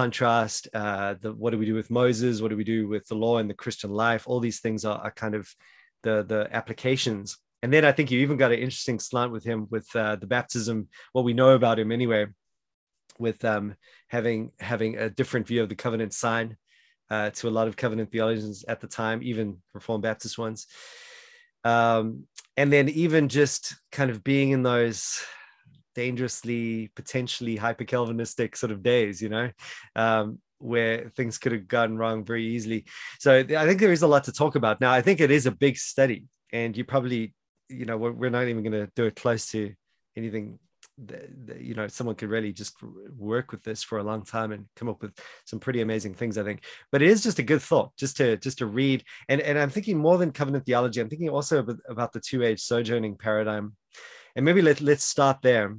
[0.00, 2.40] contrast uh, the what do we do with moses?
[2.40, 4.22] What do we do with the law and the christian life?
[4.26, 5.44] All these things are, are kind of
[6.02, 7.38] the the applications.
[7.62, 10.26] And then i think you even got an interesting slant with him with uh, the
[10.26, 12.26] baptism what we know about him anyway
[13.18, 13.76] with um,
[14.08, 16.56] having having a different view of the covenant sign
[17.12, 20.66] uh, to a lot of covenant theologians at the time even reformed baptist ones.
[21.62, 22.24] Um,
[22.56, 25.22] and then even just kind of being in those
[25.94, 29.50] dangerously potentially hyper calvinistic sort of days you know
[29.96, 32.84] um, where things could have gone wrong very easily.
[33.18, 34.80] So i think there is a lot to talk about.
[34.80, 37.34] Now i think it is a big study and you probably
[37.68, 39.72] you know we're, we're not even going to do it close to
[40.16, 40.58] anything
[41.06, 42.76] that, you know someone could really just
[43.16, 45.12] work with this for a long time and come up with
[45.46, 46.64] some pretty amazing things i think.
[46.90, 49.04] But it is just a good thought just to just to read.
[49.28, 52.42] And and i'm thinking more than covenant theology i'm thinking also about, about the two
[52.42, 53.74] age sojourning paradigm
[54.36, 55.76] and maybe let, let's start there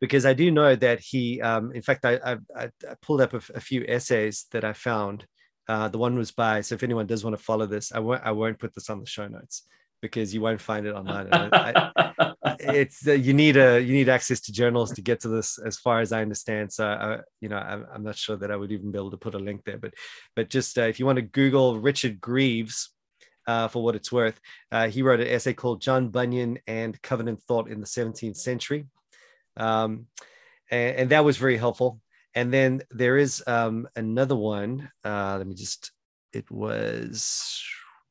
[0.00, 2.70] because I do know that he, um, in fact, I, I, I
[3.02, 5.26] pulled up a, a, few essays that I found.
[5.68, 8.22] Uh, the one was by, so if anyone does want to follow this, I won't,
[8.22, 9.66] I won't put this on the show notes
[10.02, 11.28] because you won't find it online.
[11.32, 15.58] I, it's uh, you need a you need access to journals to get to this,
[15.58, 16.72] as far as I understand.
[16.72, 19.16] So, uh, you know, I'm, I'm, not sure that I would even be able to
[19.16, 19.78] put a link there.
[19.78, 19.94] But,
[20.36, 22.90] but just uh, if you want to Google Richard Greaves,
[23.46, 24.40] uh, for what it's worth.
[24.70, 28.86] Uh, he wrote an essay called John Bunyan and Covenant Thought in the 17th Century.
[29.56, 30.06] Um,
[30.70, 32.00] and, and, that was very helpful.
[32.34, 34.90] And then there is um, another one.
[35.04, 35.92] Uh, let me just,
[36.32, 37.62] it was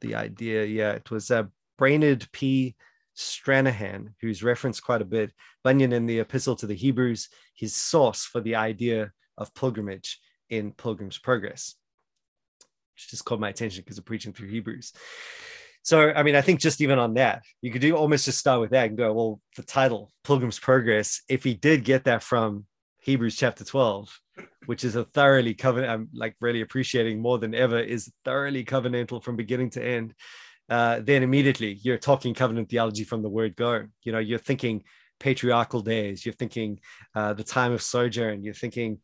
[0.01, 0.65] the idea.
[0.65, 1.43] Yeah, it was uh,
[1.77, 2.75] Brainerd P.
[3.15, 5.31] Stranahan, who's referenced quite a bit.
[5.63, 10.19] Bunyan in the Epistle to the Hebrews, his source for the idea of pilgrimage
[10.49, 11.75] in Pilgrim's Progress,
[12.95, 14.93] just caught my attention because of preaching through Hebrews.
[15.84, 18.60] So, I mean, I think just even on that, you could do almost just start
[18.60, 22.65] with that and go, well, the title, Pilgrim's Progress, if he did get that from
[23.03, 24.10] Hebrews chapter 12,
[24.65, 29.23] which is a thoroughly covenant, I'm like really appreciating more than ever, is thoroughly covenantal
[29.23, 30.15] from beginning to end
[30.69, 33.86] uh, then immediately you're talking covenant theology from the word go.
[34.03, 34.84] You know, you're thinking
[35.19, 36.79] patriarchal days, you're thinking
[37.13, 38.99] uh, the time of sojourn, you're thinking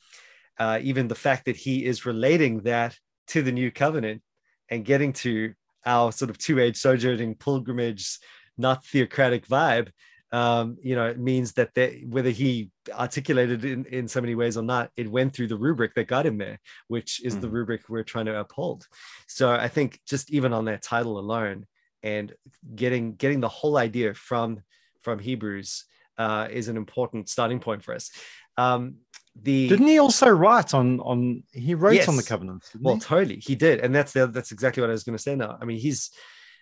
[0.57, 4.21] uh, even the fact that he is relating that to the new covenant
[4.69, 5.53] and getting to
[5.85, 8.19] our sort of two-age sojourning pilgrimage,
[8.57, 9.89] not theocratic vibe
[10.33, 14.55] um, you know, it means that they, whether he articulated in, in so many ways
[14.55, 17.41] or not, it went through the rubric that got him there, which is mm.
[17.41, 18.87] the rubric we're trying to uphold.
[19.27, 21.65] So I think just even on that title alone
[22.01, 22.33] and
[22.75, 24.61] getting getting the whole idea from
[25.01, 25.85] from Hebrews
[26.17, 28.09] uh, is an important starting point for us.
[28.57, 28.95] Um,
[29.43, 32.07] the didn't he also write on on he wrote yes.
[32.07, 32.71] on the covenants?
[32.79, 33.01] Well, he?
[33.01, 35.35] totally, he did, and that's the, that's exactly what I was going to say.
[35.35, 36.11] Now, I mean, he's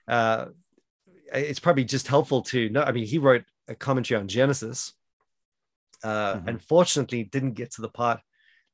[0.08, 0.46] uh,
[1.34, 2.82] it's probably just helpful to know.
[2.82, 4.94] I mean, he wrote a commentary on Genesis.
[6.04, 6.50] Uh, mm-hmm.
[6.50, 8.22] Unfortunately, didn't get to the part.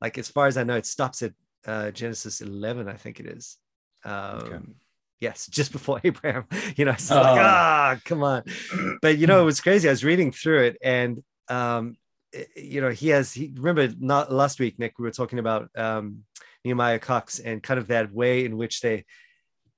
[0.02, 1.34] Like as far as I know, it stops at
[1.66, 3.58] uh, Genesis 11, I think it is.
[4.04, 4.60] Um, okay.
[5.20, 6.46] Yes, just before Abraham.
[6.76, 7.22] You know, so oh.
[7.22, 8.44] like ah, come on.
[9.02, 9.88] But you know, it was crazy.
[9.88, 11.96] I was reading through it, and um,
[12.56, 13.34] you know, he has.
[13.34, 14.98] He remember not last week, Nick.
[15.00, 16.24] We were talking about um,
[16.64, 19.06] Nehemiah Cox and kind of that way in which they,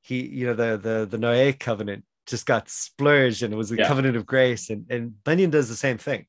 [0.02, 3.78] he, you know, the the the Noahic covenant just got splurged and it was a
[3.78, 3.88] yeah.
[3.88, 4.70] covenant of grace.
[4.70, 6.26] And, and Bunyan does the same thing.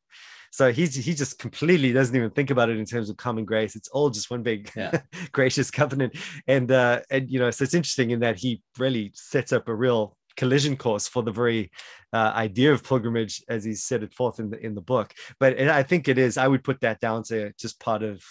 [0.50, 3.76] So he's he just completely doesn't even think about it in terms of common grace.
[3.76, 5.00] It's all just one big yeah.
[5.32, 6.16] gracious covenant.
[6.46, 9.74] And uh, and you know, so it's interesting in that he really sets up a
[9.74, 11.70] real collision course for the very
[12.12, 15.12] uh, idea of pilgrimage as he set it forth in the in the book.
[15.40, 16.38] But I think it is.
[16.38, 18.22] I would put that down to just part of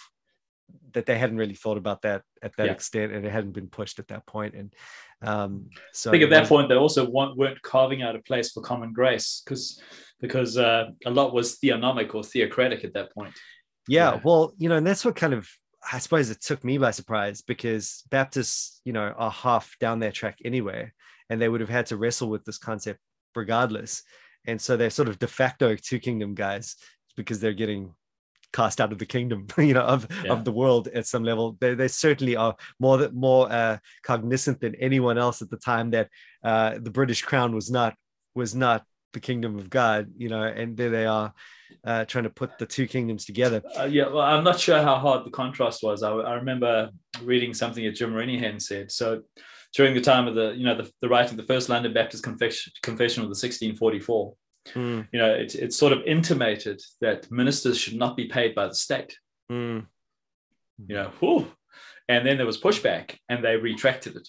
[0.92, 2.72] that they hadn't really thought about that at that yeah.
[2.72, 4.54] extent and it hadn't been pushed at that point.
[4.54, 4.74] and
[5.22, 8.62] um, so I think at that point they also weren't carving out a place for
[8.62, 9.80] common grace because
[10.20, 13.34] because uh, a lot was theonomic or theocratic at that point.
[13.86, 15.48] Yeah, yeah, well, you know, and that's what kind of
[15.92, 20.12] I suppose it took me by surprise because Baptists, you know, are half down their
[20.12, 20.92] track anyway,
[21.30, 23.00] and they would have had to wrestle with this concept
[23.34, 24.02] regardless.
[24.46, 26.76] And so they're sort of de facto two kingdom guys
[27.16, 27.94] because they're getting
[28.52, 30.32] cast out of the kingdom you know of yeah.
[30.32, 34.74] of the world at some level they, they certainly are more more uh, cognizant than
[34.76, 36.08] anyone else at the time that
[36.42, 37.94] uh, the british crown was not
[38.34, 41.32] was not the kingdom of god you know and there they are
[41.84, 44.96] uh, trying to put the two kingdoms together uh, yeah well i'm not sure how
[44.96, 46.90] hard the contrast was i, I remember
[47.22, 49.22] reading something that jim Renihan said so
[49.74, 52.22] during the time of the you know the, the writing of the first london baptist
[52.22, 54.34] confession, confession of the 1644
[54.74, 55.08] Mm.
[55.12, 58.74] You know, it's it's sort of intimated that ministers should not be paid by the
[58.74, 59.18] state.
[59.50, 59.86] Mm.
[60.86, 61.50] You know, whew.
[62.08, 64.28] and then there was pushback, and they retracted it.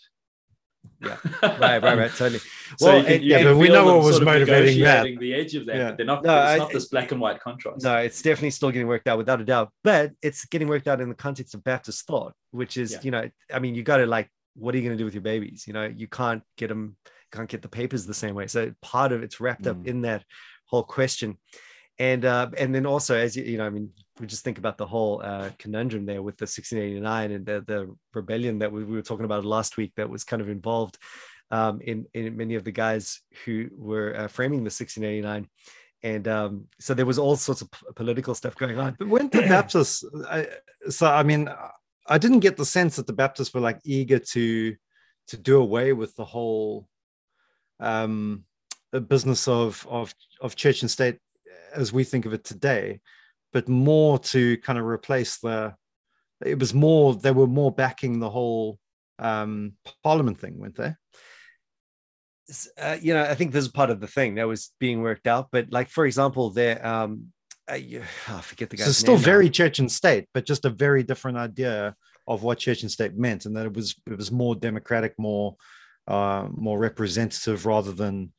[1.01, 2.39] Yeah, right, right, right, totally.
[2.77, 5.05] So well, can, yeah, but we know what was motivating that.
[5.19, 5.91] The edge of that, yeah.
[5.91, 6.23] they're not.
[6.23, 7.83] No, it's I, not this black and white contrast.
[7.83, 9.71] No, it's definitely still getting worked out without a doubt.
[9.83, 12.99] But it's getting worked out in the context of Baptist thought, which is, yeah.
[13.03, 15.13] you know, I mean, you got to like, what are you going to do with
[15.13, 15.65] your babies?
[15.67, 16.95] You know, you can't get them,
[17.31, 18.47] can't get the papers the same way.
[18.47, 19.71] So part of it's wrapped mm.
[19.71, 20.23] up in that
[20.65, 21.37] whole question
[21.99, 24.77] and uh, and then also as you, you know, I mean, we just think about
[24.77, 28.95] the whole uh, conundrum there with the 1689 and the, the rebellion that we, we
[28.95, 30.97] were talking about last week that was kind of involved
[31.51, 35.49] um, in in many of the guys who were uh, framing the 1689
[36.01, 38.95] and um, so there was all sorts of p- political stuff going on.
[38.97, 40.47] But when the Baptists, I,
[40.87, 41.49] so I mean,
[42.09, 44.75] I didn't get the sense that the Baptists were like eager to
[45.27, 46.87] to do away with the whole
[47.79, 48.45] um,
[49.07, 51.19] business of of of church and state
[51.73, 52.99] as we think of it today,
[53.53, 55.75] but more to kind of replace the.
[56.43, 58.79] It was more they were more backing the whole
[59.19, 60.95] um, Parliament thing, weren't they?
[62.81, 65.27] Uh, you know, I think this is part of the thing that was being worked
[65.27, 65.49] out.
[65.51, 67.27] But like, for example, there, um,
[67.69, 68.85] I, I forget the guy.
[68.85, 69.51] So still very now.
[69.51, 71.95] church and state, but just a very different idea
[72.27, 75.55] of what church and state meant, and that it was it was more democratic, more
[76.07, 78.31] uh, more representative rather than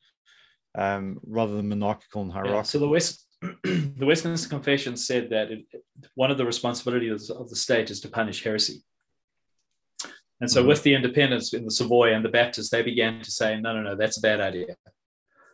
[0.75, 2.57] um, rather than monarchical and hierarchical.
[2.57, 3.27] Yeah, so the West,
[3.63, 5.65] the Westminster Confession said that it,
[6.15, 8.83] one of the responsibilities of the state is to punish heresy.
[10.39, 10.69] And so, mm-hmm.
[10.69, 13.81] with the independents in the Savoy and the Baptists, they began to say, no, no,
[13.83, 14.75] no, that's a bad idea.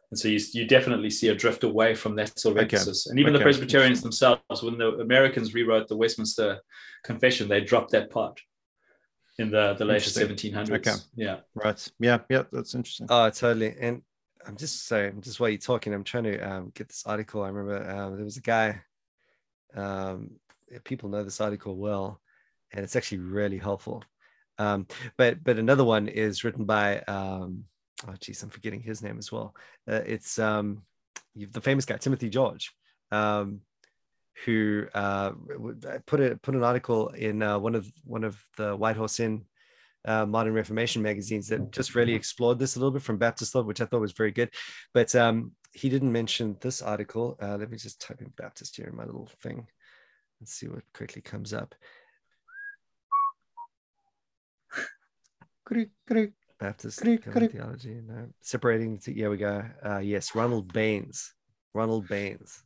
[0.09, 2.77] And so, you, you definitely see a drift away from that sort of okay.
[2.77, 3.07] emphasis.
[3.07, 3.39] And even okay.
[3.39, 6.59] the Presbyterians themselves, when the Americans rewrote the Westminster
[7.03, 8.39] Confession, they dropped that part
[9.37, 10.71] in the, the later 1700s.
[10.71, 10.93] Okay.
[11.15, 11.39] Yeah.
[11.55, 11.91] Right.
[11.99, 12.19] Yeah.
[12.29, 12.43] Yeah.
[12.51, 13.07] That's interesting.
[13.09, 13.75] Oh, totally.
[13.79, 14.01] And
[14.47, 17.43] I'm just sorry, just while you're talking, I'm trying to um, get this article.
[17.43, 18.81] I remember um, there was a guy,
[19.75, 20.31] um,
[20.85, 22.21] people know this article well,
[22.71, 24.03] and it's actually really helpful.
[24.57, 27.65] Um, but but another one is written by um,
[28.07, 29.55] oh geez, I'm forgetting his name as well.
[29.89, 30.83] Uh, it's um,
[31.35, 32.73] the famous guy Timothy George,
[33.11, 33.61] um,
[34.45, 35.31] who uh,
[36.05, 39.45] put a put an article in uh, one of one of the White Horse Inn
[40.05, 43.65] uh, modern Reformation magazines that just really explored this a little bit from Baptist thought,
[43.65, 44.49] which I thought was very good.
[44.93, 47.37] But um, he didn't mention this article.
[47.41, 49.67] Uh, let me just type in Baptist here in my little thing.
[50.39, 51.75] Let's see what quickly comes up.
[56.59, 58.01] Baptist theology.
[58.07, 58.27] No.
[58.41, 58.99] Separating.
[59.03, 59.63] The, yeah, we go.
[59.85, 61.33] Uh, yes, Ronald Baines.
[61.73, 62.63] Ronald Baines.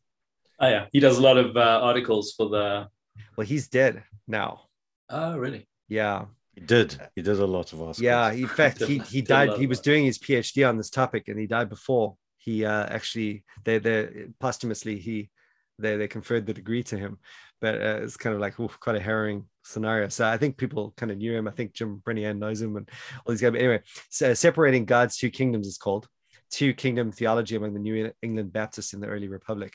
[0.60, 2.88] Oh yeah, he does a lot of uh, articles for the.
[3.36, 4.62] Well, he's dead now.
[5.10, 5.68] Oh really?
[5.90, 6.98] Yeah, he did.
[7.16, 8.02] He did a lot of articles.
[8.02, 9.58] Yeah, in fact, he he died.
[9.58, 13.44] He was doing his PhD on this topic, and he died before he uh, actually
[13.64, 15.30] they they posthumously he
[15.78, 17.20] they they conferred the degree to him.
[17.62, 20.10] But uh, it's kind of like oof, quite a harrowing scenario.
[20.10, 21.48] So I think people kind of knew him.
[21.48, 22.90] I think Jim Renihan knows him and
[23.26, 23.52] all these guys.
[23.52, 26.08] But anyway, so separating God's two kingdoms is called
[26.50, 29.74] two kingdom theology among the New England Baptists in the early Republic.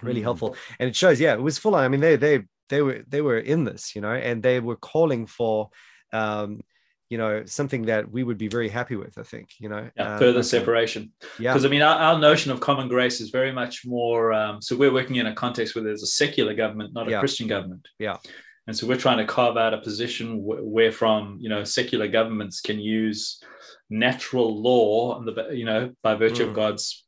[0.00, 0.24] Really mm.
[0.24, 1.20] helpful, and it shows.
[1.20, 1.84] Yeah, it was full on.
[1.84, 4.76] I mean, they they they were they were in this, you know, and they were
[4.76, 5.68] calling for
[6.12, 6.60] um,
[7.12, 10.14] you know something that we would be very happy with i think you know yeah,
[10.14, 13.52] um, further separation yeah because i mean our, our, notion of common grace is very
[13.52, 17.06] much more um, so we're working in a context where there's a secular government not
[17.08, 17.20] a yeah.
[17.20, 18.16] christian government yeah
[18.66, 22.08] and so we're trying to carve out a position wh- where from you know secular
[22.08, 23.42] governments can use
[23.90, 26.48] natural law and the you know by virtue mm.
[26.48, 27.04] of god's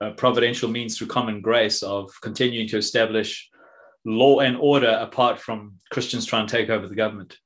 [0.00, 3.50] uh, providential means through common grace of continuing to establish
[4.04, 7.36] law and order apart from Christians trying to take over the government.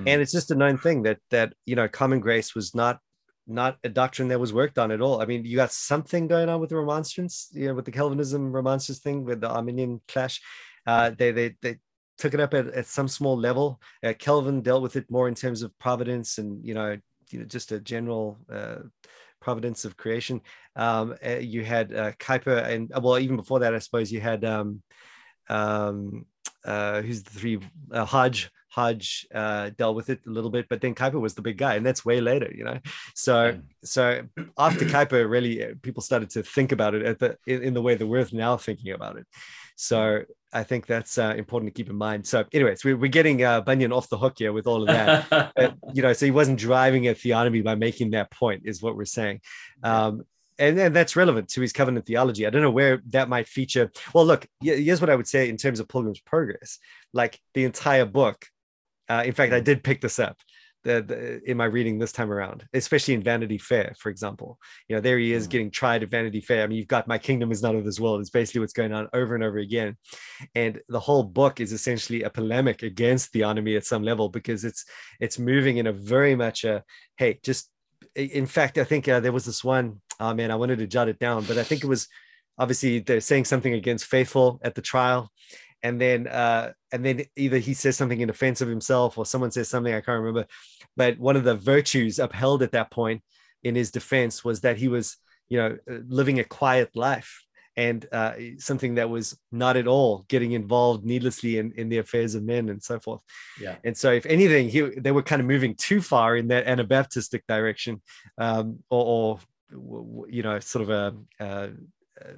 [0.00, 0.08] Hmm.
[0.08, 2.98] And it's just a known thing that that you know common grace was not
[3.46, 5.20] not a doctrine that was worked on at all.
[5.20, 8.52] I mean, you got something going on with the Remonstrance, you know, with the Calvinism
[8.52, 10.40] Remonstrance thing, with the Arminian clash.
[10.86, 11.78] Uh, they they they
[12.18, 13.80] took it up at, at some small level.
[14.04, 16.96] Uh, Calvin dealt with it more in terms of providence and you know,
[17.30, 18.76] you know just a general uh,
[19.40, 20.40] providence of creation.
[20.76, 24.44] Um, uh, you had uh, Kuyper, and well, even before that, I suppose you had
[24.44, 24.82] um,
[25.48, 26.26] um,
[26.64, 27.60] uh, who's the three
[27.92, 28.50] uh, Hodge.
[28.68, 31.74] Hodge uh, dealt with it a little bit, but then Kuyper was the big guy,
[31.74, 32.78] and that's way later, you know.
[33.16, 34.22] So, so
[34.56, 37.82] after Kuyper, really, uh, people started to think about it at the in, in the
[37.82, 39.26] way that we're now thinking about it.
[39.74, 42.26] So, I think that's uh, important to keep in mind.
[42.26, 45.28] So, anyways, we, we're getting uh, Bunyan off the hook here with all of that.
[45.56, 48.96] but, you know, so he wasn't driving at theonomy by making that point, is what
[48.96, 49.40] we're saying.
[49.82, 50.22] Um,
[50.60, 52.46] and, and that's relevant to his covenant theology.
[52.46, 53.90] I don't know where that might feature.
[54.14, 56.78] Well, look, here's what I would say in terms of Pilgrim's Progress.
[57.12, 58.44] Like the entire book.
[59.08, 60.36] Uh, in fact, I did pick this up
[60.84, 64.58] the, the, in my reading this time around, especially in Vanity Fair, for example.
[64.88, 65.50] You know, there he is mm.
[65.50, 66.62] getting tried at Vanity Fair.
[66.62, 68.20] I mean, you've got My Kingdom is Not of This World.
[68.20, 69.96] It's basically what's going on over and over again.
[70.54, 74.84] And the whole book is essentially a polemic against theonomy at some level because it's
[75.20, 76.82] it's moving in a very much a
[77.16, 77.70] hey, just
[78.14, 80.00] in fact, I think uh, there was this one.
[80.20, 82.08] Oh man, I wanted to jot it down, but I think it was
[82.58, 85.30] obviously they're saying something against faithful at the trial,
[85.82, 89.50] and then uh, and then either he says something in defense of himself or someone
[89.50, 90.46] says something I can't remember.
[90.96, 93.22] But one of the virtues upheld at that point
[93.62, 95.16] in his defense was that he was,
[95.48, 97.44] you know, uh, living a quiet life
[97.76, 102.34] and uh, something that was not at all getting involved needlessly in, in the affairs
[102.34, 103.20] of men and so forth.
[103.60, 103.76] Yeah.
[103.84, 107.42] And so, if anything, he, they were kind of moving too far in that Anabaptistic
[107.48, 108.02] direction,
[108.38, 109.38] um, or, or,
[109.72, 111.14] you know, sort of a,
[111.44, 111.70] a,
[112.20, 112.32] a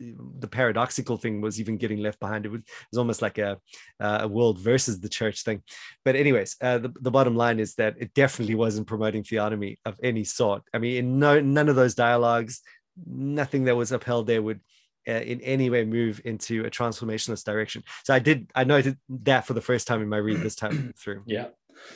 [0.00, 2.46] the paradoxical thing was even getting left behind.
[2.46, 2.62] It was,
[2.96, 3.58] almost like a,
[4.00, 5.62] a world versus the church thing.
[6.04, 9.98] But anyways, uh, the, the bottom line is that it definitely wasn't promoting theonomy of
[10.02, 10.62] any sort.
[10.72, 12.62] I mean, in no none of those dialogues,
[13.06, 14.60] nothing that was upheld there would
[15.08, 17.82] uh, in any way move into a transformationalist direction.
[18.04, 20.92] So I did, I noted that for the first time in my read this time
[20.98, 21.22] through.
[21.26, 21.48] Yeah.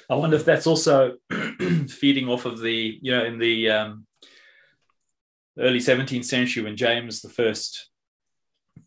[0.09, 1.17] I wonder if that's also
[1.89, 4.07] feeding off of the, you know, in the um,
[5.59, 7.91] early 17th century when James the first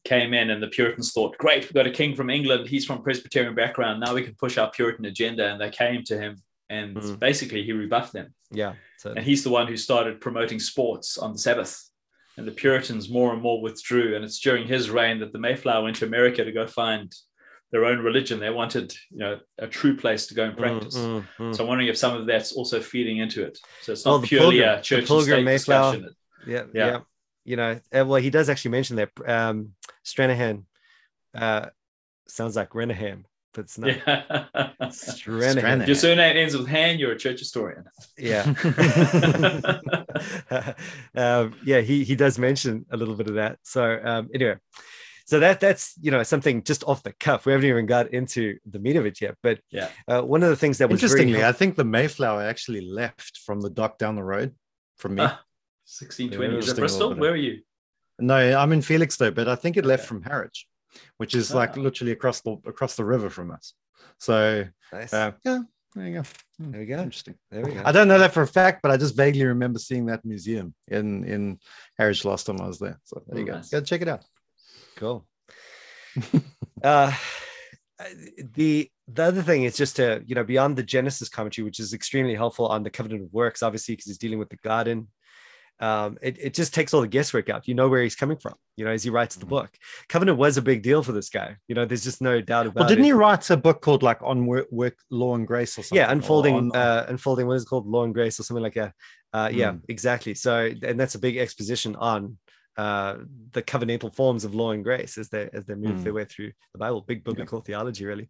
[0.03, 2.67] came in and the Puritans thought, great, we've got a king from England.
[2.67, 3.99] He's from Presbyterian background.
[3.99, 5.51] Now we can push our Puritan agenda.
[5.51, 6.37] And they came to him
[6.69, 7.19] and mm.
[7.19, 8.33] basically he rebuffed them.
[8.51, 8.73] Yeah.
[9.05, 11.89] And he's the one who started promoting sports on the Sabbath
[12.37, 14.15] and the Puritans more and more withdrew.
[14.15, 17.13] And it's during his reign that the Mayflower went to America to go find
[17.71, 18.39] their own religion.
[18.39, 20.97] They wanted, you know, a true place to go and mm, practice.
[20.97, 21.55] Mm, mm.
[21.55, 23.57] So I'm wondering if some of that's also feeding into it.
[23.81, 25.93] So it's not purely pilgrim, a church the pilgrim Mayflower.
[25.93, 26.15] Discussion.
[26.47, 26.99] Yeah, yeah, yeah.
[27.45, 29.73] You know, uh, well, he does actually mention that um,
[30.05, 30.63] Stranahan
[31.35, 31.67] uh,
[32.27, 33.23] sounds like Renihan
[33.57, 33.89] but it's not.
[33.89, 34.69] Yeah.
[34.83, 35.85] Stranahan.
[35.87, 36.99] Your surname ends with Han.
[36.99, 37.85] You're a church historian.
[38.17, 38.43] Yeah.
[41.15, 43.57] um, yeah, he he does mention a little bit of that.
[43.63, 44.57] So um, anyway,
[45.25, 47.47] so that that's you know something just off the cuff.
[47.47, 49.35] We haven't even got into the meat of it yet.
[49.41, 52.81] But yeah, uh, one of the things that was interestingly, I think the Mayflower actually
[52.81, 54.53] left from the dock down the road
[54.97, 55.23] from me.
[55.23, 55.35] Uh,
[55.87, 56.53] 1620.
[56.53, 57.15] Yeah, Is it Bristol?
[57.15, 57.61] Where are you?
[58.19, 60.07] No, I'm in Felixstowe, but I think it left okay.
[60.07, 60.67] from Harwich
[61.17, 61.81] which is like ah.
[61.81, 63.73] literally across the across the river from us.
[64.19, 65.13] So nice.
[65.13, 65.59] uh, yeah,
[65.95, 66.23] there you go.
[66.57, 66.97] Hmm, there we go.
[66.99, 67.35] Interesting.
[67.51, 67.81] There we go.
[67.85, 70.73] I don't know that for a fact, but I just vaguely remember seeing that museum
[70.87, 71.59] in in
[71.97, 72.99] Harwich last time I was there.
[73.03, 73.55] So there you go.
[73.55, 73.69] Nice.
[73.69, 74.23] Go check it out.
[74.95, 75.27] Cool.
[76.83, 77.13] uh,
[78.55, 81.93] the the other thing is just to you know beyond the Genesis commentary, which is
[81.93, 85.07] extremely helpful on the covenant of works, obviously because he's dealing with the garden
[85.79, 87.67] um, it, it just takes all the guesswork out.
[87.67, 89.49] You know where he's coming from, you know, as he writes the mm-hmm.
[89.49, 89.69] book.
[90.09, 91.55] Covenant was a big deal for this guy.
[91.67, 92.79] You know, there's just no doubt about it.
[92.81, 93.09] Well, didn't it.
[93.09, 95.97] he write a book called like On Work, work Law and Grace or something?
[95.97, 97.87] Yeah, Unfolding, on, uh, Unfolding, what is it called?
[97.87, 98.93] Law and Grace or something like that.
[99.33, 99.81] Uh, yeah, mm.
[99.89, 100.33] exactly.
[100.33, 102.37] So, and that's a big exposition on
[102.77, 103.17] uh,
[103.51, 106.03] the covenantal forms of law and grace as they as they move mm.
[106.03, 107.01] their way through the Bible.
[107.01, 107.63] Big biblical yeah.
[107.65, 108.29] theology, really.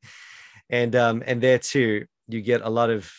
[0.69, 3.11] And um, and there too, you get a lot of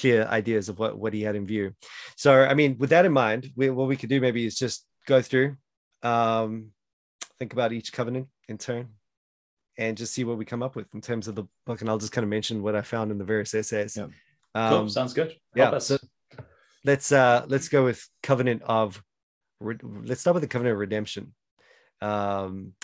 [0.00, 1.72] clear ideas of what, what he had in view.
[2.16, 4.86] So, I mean, with that in mind, we, what we could do maybe is just
[5.06, 5.56] go through,
[6.02, 6.68] um,
[7.38, 8.88] think about each covenant in turn,
[9.78, 11.80] and just see what we come up with in terms of the book.
[11.80, 13.96] And I'll just kind of mention what I found in the various essays.
[13.96, 14.08] Yeah.
[14.54, 14.88] Um, cool.
[14.88, 15.28] Sounds good.
[15.28, 15.70] Help yeah.
[15.70, 15.86] Us.
[15.86, 15.98] So
[16.84, 19.02] let's uh, let's go with covenant of.
[19.60, 21.34] Let's start with the covenant of redemption.
[22.02, 22.74] Um,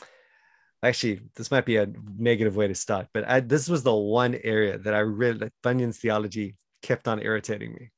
[0.82, 1.88] actually this might be a
[2.18, 5.52] negative way to start but I, this was the one area that i read like
[5.62, 7.91] bunyan's theology kept on irritating me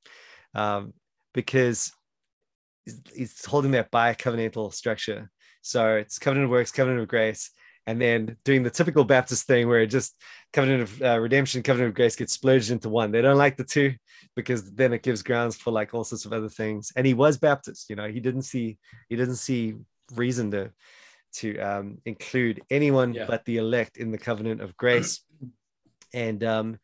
[0.55, 0.93] um,
[1.33, 1.93] because
[3.15, 5.31] he's holding that bi-covenantal structure.
[5.63, 7.51] So it's covenant of works, covenant of grace,
[7.87, 10.15] and then doing the typical Baptist thing where it just
[10.53, 13.11] covenant of uh, redemption, covenant of grace gets splurged into one.
[13.11, 13.95] They don't like the two
[14.37, 16.93] because then it gives grounds for like all sorts of other things.
[16.97, 18.79] And he was Baptist, you know, he didn't see
[19.09, 19.75] he didn't see
[20.15, 20.71] reason to
[21.35, 23.27] to um, include anyone yeah.
[23.27, 25.21] but the elect in the covenant of grace.
[26.13, 26.79] And um,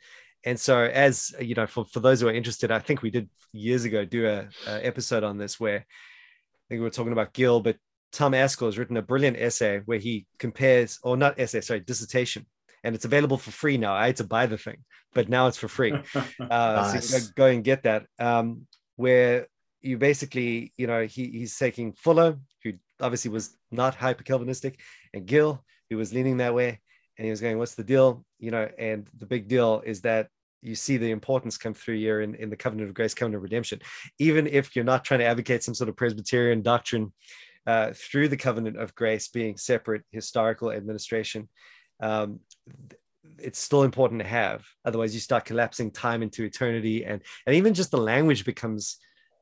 [0.44, 3.28] and so as you know for, for those who are interested i think we did
[3.52, 7.32] years ago do a, a episode on this where i think we were talking about
[7.32, 7.76] gill but
[8.12, 12.46] tom ascol has written a brilliant essay where he compares or not essay sorry dissertation.
[12.82, 13.92] And it's available for free now.
[13.92, 14.78] I had to buy the thing
[15.14, 15.92] but now it's for free.
[16.40, 17.10] Uh, nice.
[17.10, 18.06] so go and get that.
[18.18, 18.66] Um,
[18.96, 19.46] where
[19.80, 24.78] you basically you know he, he's taking fuller who obviously was not hyper calvinistic
[25.14, 26.80] and gill who was leaning that way
[27.20, 30.28] and he was going, "What's the deal?" You know, and the big deal is that
[30.62, 33.42] you see the importance come through here in, in the covenant of grace, covenant of
[33.42, 33.78] redemption.
[34.18, 37.12] Even if you're not trying to advocate some sort of Presbyterian doctrine
[37.66, 41.46] uh, through the covenant of grace being separate historical administration,
[42.02, 42.40] um,
[43.38, 44.64] it's still important to have.
[44.86, 48.96] Otherwise, you start collapsing time into eternity, and and even just the language becomes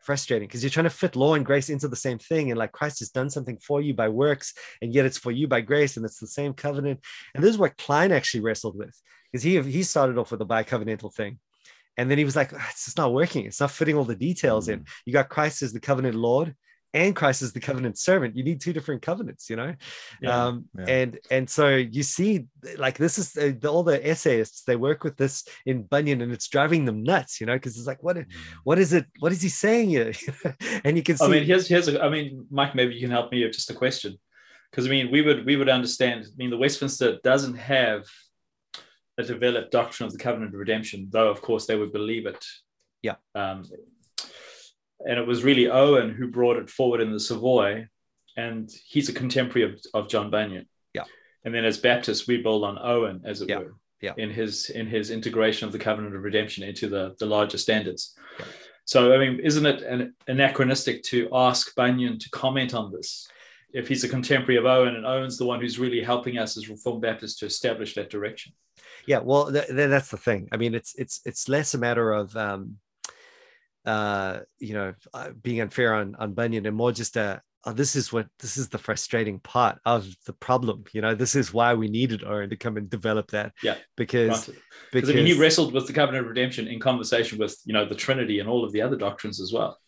[0.09, 2.51] frustrating because you're trying to fit law and grace into the same thing.
[2.51, 5.47] And like Christ has done something for you by works, and yet it's for you
[5.55, 7.01] by grace, and it's the same covenant.
[7.35, 8.97] And this is what Kline actually wrestled with
[9.27, 11.39] because he he started off with a bi-covenantal thing.
[11.99, 13.45] and then he was like, ah, it's just not working.
[13.45, 14.73] It's not fitting all the details mm.
[14.75, 14.85] in.
[15.05, 16.55] You got Christ as the covenant Lord,
[16.95, 18.37] and Christ is the covenant servant.
[18.37, 19.75] You need two different covenants, you know.
[20.23, 20.85] Yeah, um, yeah.
[20.87, 25.05] And and so you see, like this is uh, the, all the essayists they work
[25.05, 28.17] with this in Bunyan, and it's driving them nuts, you know, because it's like, what
[28.17, 28.27] mm.
[28.65, 29.07] what is it?
[29.19, 30.13] What is he saying here?
[30.85, 31.25] and you can see.
[31.25, 33.71] I mean, here's here's a, I mean, Mike, maybe you can help me with just
[33.71, 34.17] a question,
[34.71, 36.25] because I mean, we would we would understand.
[36.25, 38.05] I mean, the Westminster doesn't have
[39.19, 42.43] a developed doctrine of the covenant of redemption, though of course they would believe it.
[43.03, 43.17] Yeah.
[43.35, 43.65] Um,
[45.09, 47.89] and it was really Owen who brought it forward in the Savoy,
[48.37, 50.69] and he's a contemporary of, of John Bunyan.
[50.93, 51.05] Yeah.
[51.45, 53.59] And then as Baptists, we build on Owen, as it yeah.
[53.59, 54.13] were, yeah.
[54.19, 58.15] in his in his integration of the covenant of redemption into the the larger standards.
[58.39, 58.45] Yeah.
[58.85, 63.27] So I mean, isn't it an, anachronistic to ask Bunyan to comment on this?
[63.73, 66.69] If he's a contemporary of Owen, and Owen's the one who's really helping us as
[66.69, 68.53] Reformed Baptists to establish that direction.
[69.07, 70.49] Yeah, well, th- that's the thing.
[70.53, 72.77] I mean, it's it's it's less a matter of um,
[73.89, 77.97] uh, you know, uh, being unfair on on Bunyan, and more just a oh, this
[77.97, 80.85] is what this is the frustrating part of the problem.
[80.93, 83.53] You know, this is why we needed Owen to come and develop that.
[83.63, 84.51] Yeah, because
[84.93, 87.87] because I mean, he wrestled with the covenant of redemption in conversation with you know
[87.87, 89.79] the Trinity and all of the other doctrines as well.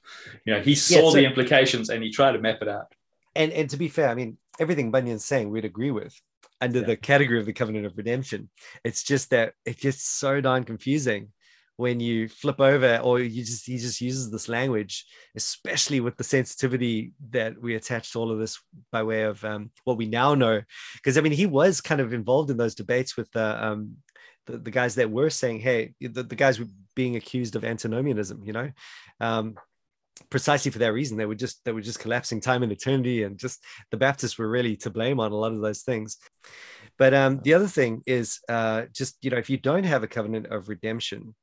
[0.47, 2.87] You know, he saw yeah, so, the implications and he tried to map it out.
[3.35, 6.15] And and to be fair, I mean, everything Bunyan's saying we'd agree with
[6.61, 6.87] under yeah.
[6.87, 8.49] the category of the covenant of redemption.
[8.83, 11.33] It's just that it gets so darn confusing
[11.81, 16.25] when you flip over or you just he just uses this language especially with the
[16.25, 18.59] sensitivity that we attach to all of this
[18.93, 20.61] by way of um, what we now know.
[20.97, 23.97] Because i mean he was kind of involved in those debates with the um,
[24.47, 28.43] the, the, guys that were saying hey the, the guys were being accused of antinomianism
[28.45, 28.71] you know?
[29.21, 29.57] Um,
[30.29, 31.17] precisely for that reason.
[31.17, 34.49] They were just they were just collapsing time and eternity and just the baptists were
[34.49, 36.19] really to blame on a lot of those things.
[36.99, 40.09] But um, the other thing is uh, just you know if you don't have a
[40.09, 41.35] covenant of redemption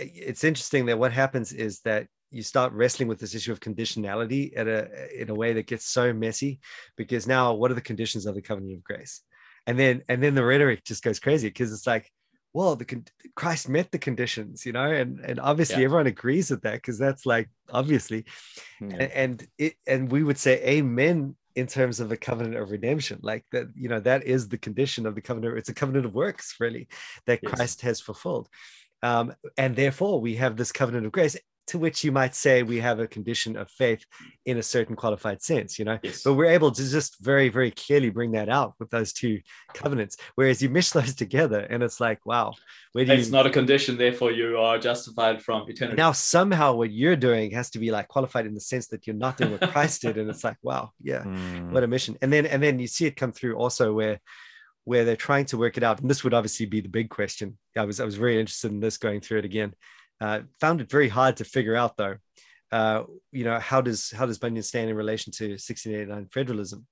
[0.00, 4.52] it's interesting that what happens is that you start wrestling with this issue of conditionality
[4.56, 6.60] at a in a way that gets so messy
[6.96, 9.22] because now what are the conditions of the covenant of grace
[9.66, 12.10] and then and then the rhetoric just goes crazy because it's like
[12.52, 13.02] well the
[13.34, 15.84] christ met the conditions you know and and obviously yeah.
[15.84, 18.24] everyone agrees with that because that's like obviously
[18.78, 18.90] hmm.
[18.90, 18.96] yeah.
[18.96, 23.18] and, and it and we would say amen in terms of a covenant of redemption
[23.22, 26.14] like that you know that is the condition of the covenant it's a covenant of
[26.14, 26.86] works really
[27.26, 27.52] that yes.
[27.52, 28.48] christ has fulfilled
[29.02, 31.36] um, and therefore, we have this covenant of grace,
[31.70, 34.04] to which you might say we have a condition of faith
[34.44, 35.98] in a certain qualified sense, you know.
[36.02, 36.24] Yes.
[36.24, 39.40] But we're able to just very, very clearly bring that out with those two
[39.72, 40.16] covenants.
[40.34, 42.54] Whereas you mish those together, and it's like, wow,
[42.92, 43.32] where do it's you...
[43.32, 45.96] not a condition, therefore you are justified from eternity.
[45.96, 49.14] Now, somehow, what you're doing has to be like qualified in the sense that you're
[49.14, 51.70] not doing what Christ did, and it's like, wow, yeah, mm.
[51.70, 52.18] what a mission.
[52.20, 54.18] And then, and then you see it come through also where
[54.84, 56.00] where they're trying to work it out.
[56.00, 57.58] And this would obviously be the big question.
[57.76, 59.74] I was I was very interested in this going through it again.
[60.20, 62.16] Uh, found it very hard to figure out though.
[62.72, 66.86] Uh, you know, how does how does Bunyan stand in relation to 1689 federalism,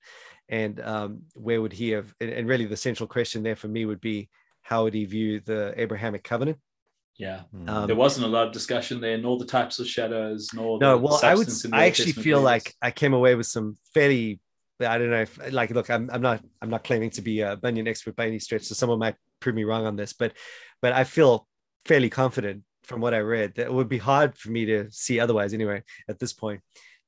[0.49, 2.13] and um, where would he have?
[2.19, 4.29] And, and really, the central question there for me would be
[4.61, 6.57] how would he view the Abrahamic covenant?
[7.17, 10.79] Yeah, um, there wasn't a lot of discussion there, nor the types of shadows, nor
[10.79, 10.97] the no.
[10.97, 11.49] well, I would.
[11.71, 14.39] I actually feel like I came away with some fairly
[14.81, 17.55] I don't know if like look, I'm I'm not I'm not claiming to be a
[17.55, 20.33] Bunyan expert by any stretch, so someone might prove me wrong on this, but
[20.81, 21.47] but I feel
[21.85, 25.19] fairly confident from what I read that it would be hard for me to see
[25.19, 26.61] otherwise anyway at this point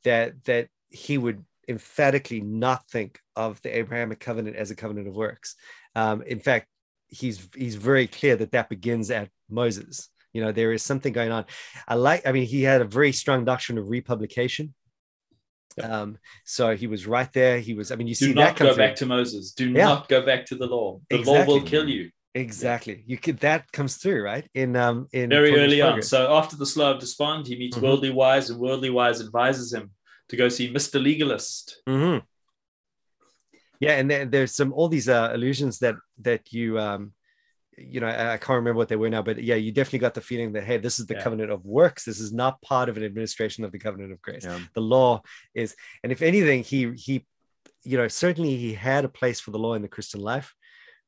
[0.04, 5.16] that that he would emphatically not think of the Abrahamic covenant as a covenant of
[5.16, 5.56] works.
[5.96, 6.68] Um, in fact,
[7.08, 10.10] he's he's very clear that that begins at Moses.
[10.34, 11.46] You know, there is something going on.
[11.88, 12.26] I like.
[12.26, 14.74] I mean, he had a very strong doctrine of republication
[15.82, 17.60] um, so he was right there.
[17.60, 19.52] He was, I mean, you Do see not that go back to Moses.
[19.52, 19.86] Do yeah.
[19.86, 21.00] not go back to the law.
[21.10, 21.54] The exactly.
[21.54, 22.12] law will kill you.
[22.34, 23.04] Exactly.
[23.08, 24.48] You could that comes through, right?
[24.54, 26.02] In um in very early on.
[26.02, 27.86] So after the slough of despond, he meets mm-hmm.
[27.86, 29.92] worldly wise, and worldly wise advises him
[30.30, 31.02] to go see Mr.
[31.04, 31.82] Legalist.
[31.88, 32.26] Mm-hmm.
[33.82, 37.12] Yeah, and there, there's some all these uh, illusions that that you um
[37.78, 40.22] you know, I can't remember what they were now, but yeah, you definitely got the
[40.22, 41.24] feeling that hey, this is the yeah.
[41.24, 42.04] covenant of works.
[42.04, 44.44] This is not part of an administration of the covenant of grace.
[44.44, 44.60] Yeah.
[44.74, 45.22] The law
[45.54, 47.26] is, and if anything, he he,
[47.84, 50.54] you know, certainly he had a place for the law in the Christian life,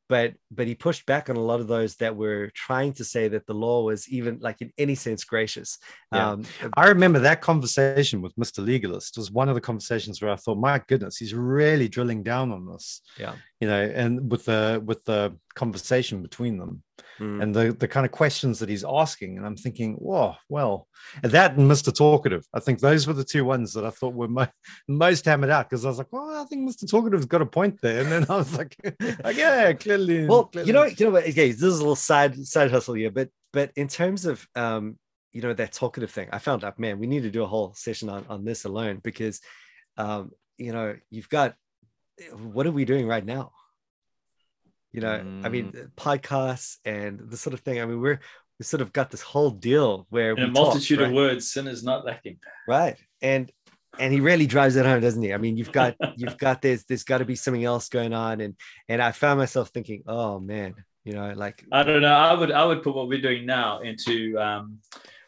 [0.10, 3.28] but but he pushed back on a lot of those that were trying to say
[3.28, 5.78] that the law was even like in any sense gracious
[6.12, 6.32] yeah.
[6.32, 6.44] um,
[6.76, 10.58] i remember that conversation with mr legalist was one of the conversations where i thought
[10.58, 15.04] my goodness he's really drilling down on this yeah you know and with the with
[15.06, 16.84] the conversation between them
[17.20, 17.42] mm.
[17.42, 20.88] and the the kind of questions that he's asking and i'm thinking whoa well
[21.22, 24.48] that and mr talkative i think those were the two ones that i thought were
[24.88, 27.80] most hammered out because i was like well i think mr talkative's got a point
[27.82, 28.76] there and then i was like,
[29.24, 30.68] like yeah clearly well clearly.
[30.68, 33.30] you know you know what okay this is a little side side hustle here but
[33.54, 34.98] but in terms of um,
[35.34, 37.74] you know that talkative thing, I found out, man, we need to do a whole
[37.76, 39.42] session on on this alone because
[39.98, 41.56] um, you know you've got
[42.32, 43.52] what are we doing right now?
[44.92, 45.46] You know, mm.
[45.46, 45.92] I mean, mm.
[45.96, 47.82] podcasts and the sort of thing.
[47.82, 48.20] I mean, we're
[48.60, 51.10] we sort of got this whole deal where in a multitude talk, right?
[51.10, 52.38] of words, sin is not lacking.
[52.68, 53.52] Right, and
[54.00, 55.34] and he really drives it home, doesn't he?
[55.34, 56.84] I mean, you've got you've got this.
[56.84, 58.56] There's got to be something else going on, and
[58.88, 62.14] and I found myself thinking, oh man, you know, like I don't know.
[62.14, 64.80] I would I would put what we're doing now into um,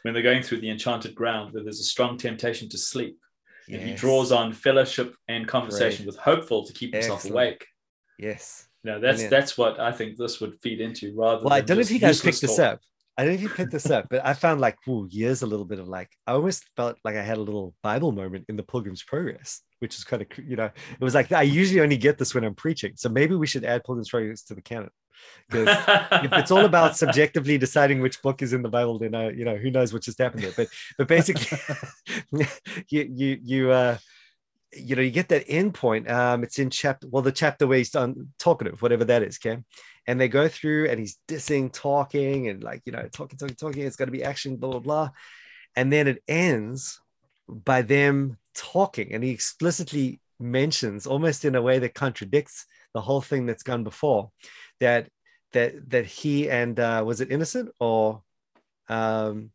[0.04, 3.18] when they're going through the enchanted ground, where there's a strong temptation to sleep.
[3.68, 3.84] Yes.
[3.84, 6.08] He draws on fellowship and conversation Great.
[6.08, 7.34] with hopeful to keep himself Excellent.
[7.34, 7.66] awake.
[8.20, 8.68] Yes.
[8.84, 9.32] You know, that's Brilliant.
[9.32, 12.00] that's what I think this would feed into rather well, I don't know if you
[12.00, 12.50] guys picked talk.
[12.50, 12.80] this up.
[13.18, 15.48] I don't know if you picked this up, but I found like ooh, years a
[15.48, 18.58] little bit of like I almost felt like I had a little Bible moment in
[18.58, 21.98] the Pilgrim's Progress, which is kind of you know it was like I usually only
[21.98, 24.90] get this when I'm preaching, so maybe we should add Pilgrim's Progress to the canon
[25.50, 25.78] because
[26.24, 29.46] if it's all about subjectively deciding which book is in the Bible, then uh, you
[29.46, 30.54] know who knows what just happened there.
[30.56, 31.58] But but basically,
[32.90, 33.98] you you you uh
[34.74, 36.10] you know you get that end point.
[36.10, 39.62] Um, it's in chapter well the chapter where he's done talkative, whatever that is, okay
[40.08, 43.84] and they go through and he's dissing, talking, and like, you know, talking, talking, talking.
[43.84, 45.10] It's got to be action, blah, blah, blah.
[45.76, 47.00] And then it ends
[47.48, 49.14] by them talking.
[49.14, 53.84] And he explicitly mentions, almost in a way that contradicts the whole thing that's gone
[53.84, 54.32] before,
[54.80, 55.10] that
[55.54, 58.22] that that he and uh, was it innocent or
[58.90, 59.52] um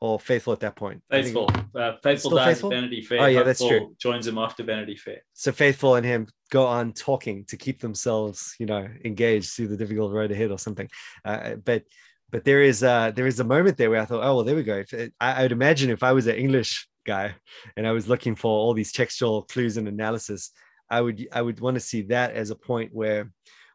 [0.00, 1.02] or faithful at that point?
[1.10, 1.48] Faithful.
[1.74, 2.72] Uh, faithful dies faithful?
[2.72, 3.20] at Vanity Fair.
[3.22, 3.94] Oh, yeah, that's true.
[3.98, 5.20] Joins him after Vanity Fair.
[5.32, 9.78] So faithful and him go on talking to keep themselves, you know, engaged through the
[9.78, 10.90] difficult road ahead or something.
[11.24, 11.84] Uh, but
[12.30, 14.56] but there is uh there is a moment there where I thought, oh well, there
[14.56, 14.84] we go.
[14.86, 17.34] If, I, I would imagine if I was an English guy
[17.76, 20.50] and I was looking for all these textual clues and analysis,
[20.90, 23.30] I would I would want to see that as a point where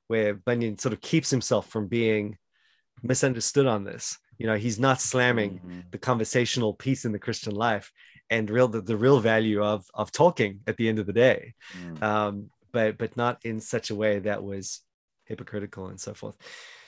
[0.10, 2.38] where Bunyan sort of keeps himself from being
[3.01, 5.80] misunderstood on this you know he's not slamming mm-hmm.
[5.91, 7.91] the conversational piece in the christian life
[8.30, 11.53] and real the, the real value of of talking at the end of the day
[11.78, 12.01] mm.
[12.01, 14.82] um, but but not in such a way that was
[15.26, 16.36] hypocritical and so forth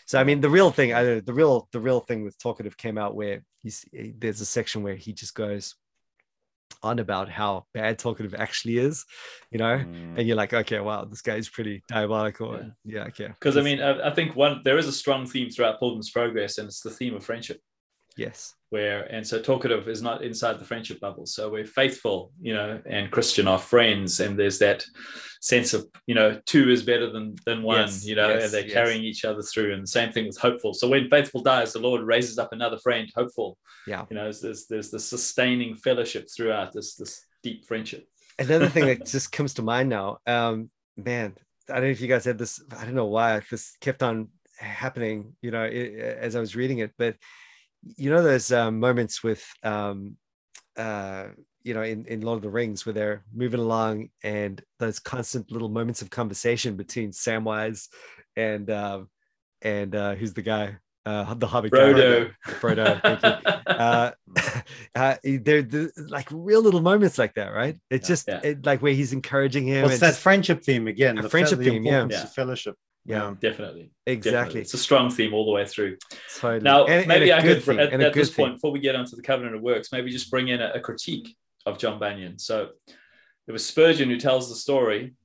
[0.06, 2.98] so i mean the real thing I, the real the real thing with talkative came
[2.98, 5.76] out where he's there's a section where he just goes
[6.84, 9.06] on about how bad talkative actually is,
[9.52, 10.18] you know, mm.
[10.18, 12.54] and you're like, okay, wow, this guy's pretty diabolical.
[12.54, 13.28] Yeah, yeah okay.
[13.28, 16.58] Because I mean, I, I, think one there is a strong theme throughout Pilgrim's Progress,
[16.58, 17.60] and it's the theme of friendship.
[18.18, 18.56] Yes.
[18.70, 21.26] Where and so talkative is not inside the friendship bubble.
[21.26, 24.86] So we're faithful, you know, and Christian are friends, and there's that
[25.42, 28.54] sense of you know two is better than than one, yes, you know, yes, and
[28.54, 28.74] they're yes.
[28.74, 29.74] carrying each other through.
[29.74, 30.74] And the same thing with hopeful.
[30.74, 33.58] So when faithful dies, the Lord raises up another friend, hopeful.
[33.88, 34.06] Yeah.
[34.10, 38.08] You know, there's there's, the sustaining fellowship throughout this this deep friendship.
[38.40, 41.36] Another thing that just comes to mind now, um, man,
[41.70, 42.62] I don't know if you guys had this.
[42.78, 45.36] I don't know why this kept on happening.
[45.42, 47.16] You know, it, as I was reading it, but
[47.84, 50.18] you know, there's um, moments with, um,
[50.78, 51.28] uh,
[51.64, 55.52] you know, in, in Lord of the Rings where they're moving along and those constant
[55.52, 57.88] little moments of conversation between Samwise
[58.36, 59.02] and uh,
[59.62, 60.78] and uh, who's the guy?
[61.06, 61.72] Uh, the Hobbit.
[61.72, 62.32] Frodo.
[62.46, 63.62] Frodo.
[63.68, 64.12] uh,
[64.96, 67.78] uh, they're, they're, like real little moments like that, right?
[67.90, 68.40] It's just yeah.
[68.44, 69.84] it, like where he's encouraging him.
[69.84, 71.16] What's that just, friendship theme again?
[71.16, 72.08] The friendship the theme, yeah.
[72.10, 72.26] yeah.
[72.26, 72.76] Fellowship
[73.06, 74.62] yeah definitely exactly definitely.
[74.62, 75.98] it's a strong theme all the way through
[76.38, 76.62] totally.
[76.62, 78.46] now and, maybe and i could at, at this theme.
[78.46, 80.80] point before we get onto the covenant of works maybe just bring in a, a,
[80.80, 81.36] critique
[81.66, 82.70] of john bunyan so
[83.48, 85.16] it was spurgeon who tells the story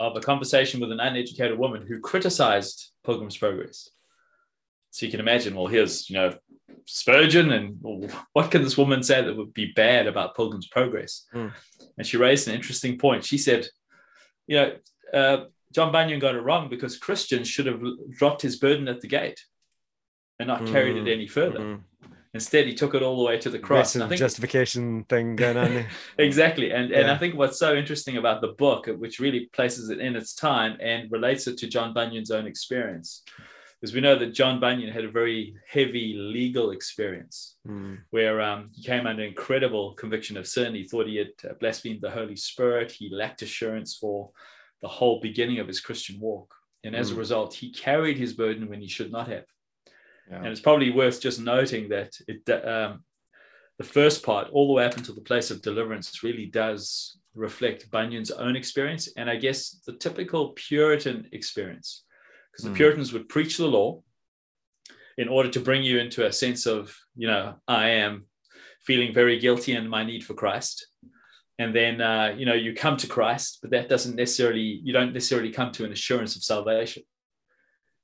[0.00, 3.90] of a conversation with an uneducated woman who criticized pilgrim's progress
[4.90, 6.34] so you can imagine well here's you know
[6.86, 11.26] spurgeon and well, what can this woman say that would be bad about pilgrim's progress
[11.32, 11.52] mm.
[11.96, 13.66] and she raised an interesting point she said
[14.48, 14.72] you know
[15.14, 19.08] uh, John Bunyan got it wrong because Christians should have dropped his burden at the
[19.08, 19.44] gate
[20.38, 21.58] and not mm, carried it mm, any further.
[21.58, 21.80] Mm.
[22.34, 23.94] Instead, he took it all the way to the cross.
[23.94, 25.86] Think, justification thing going on.
[26.18, 26.98] exactly, and yeah.
[26.98, 30.34] and I think what's so interesting about the book, which really places it in its
[30.34, 33.22] time and relates it to John Bunyan's own experience,
[33.80, 37.98] is we know that John Bunyan had a very heavy legal experience, mm.
[38.10, 40.74] where um, he came under incredible conviction of sin.
[40.74, 42.92] He thought he had uh, blasphemed the Holy Spirit.
[42.92, 44.30] He lacked assurance for
[44.82, 46.54] the whole beginning of his Christian walk.
[46.84, 47.14] And as mm.
[47.14, 49.44] a result, he carried his burden when he should not have.
[50.30, 50.38] Yeah.
[50.38, 53.04] And it's probably worth just noting that it, um,
[53.78, 57.90] the first part, all the way up until the place of deliverance, really does reflect
[57.90, 62.04] Bunyan's own experience and I guess the typical Puritan experience.
[62.52, 62.76] Because the mm.
[62.76, 64.02] Puritans would preach the law
[65.16, 68.26] in order to bring you into a sense of, you know, I am
[68.84, 70.86] feeling very guilty and my need for Christ
[71.58, 75.12] and then uh, you know you come to christ but that doesn't necessarily you don't
[75.12, 77.02] necessarily come to an assurance of salvation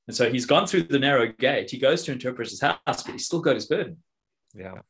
[0.07, 1.70] And so he's gone through the narrow gate.
[1.70, 3.96] He goes to interpreter's house, but he's still got his burden.
[4.55, 4.80] Yeah.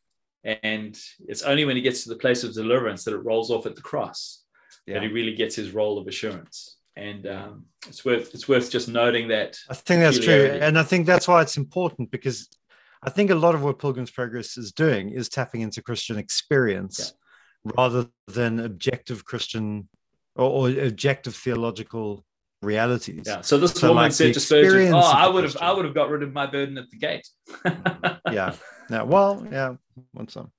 [0.62, 3.66] And it's only when he gets to the place of deliverance that it rolls off
[3.66, 4.42] at the cross
[4.86, 4.94] yeah.
[4.94, 6.78] that he really gets his roll of assurance.
[6.96, 9.58] And um, it's worth it's worth just noting that.
[9.68, 12.48] I think that's true, and I think that's why it's important because
[13.02, 16.98] I think a lot of what Pilgrim's Progress is doing is tapping into Christian experience
[17.00, 17.23] yeah.
[17.64, 19.88] Rather than objective Christian
[20.36, 22.24] or, or, objective theological
[22.62, 23.22] realities.
[23.26, 23.40] Yeah.
[23.42, 25.94] So this so woman like said to Spurgeon, "Oh, I would have, I would have
[25.94, 27.26] got rid of my burden at the gate."
[28.30, 28.54] yeah.
[28.90, 29.02] Yeah.
[29.02, 29.74] Well, yeah.
[30.12, 30.50] Want some?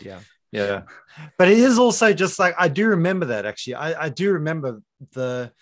[0.00, 0.20] Yeah.
[0.50, 0.82] Yeah.
[1.36, 3.74] But it is also just like I do remember that actually.
[3.74, 4.80] I, I do remember
[5.12, 5.52] the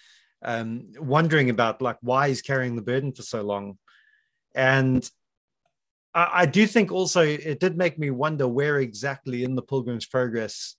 [0.43, 3.79] um wondering about like why he's carrying the burden for so long.
[4.55, 5.09] And
[6.15, 10.07] I, I do think also it did make me wonder where exactly in the Pilgrim's
[10.07, 10.77] Progress,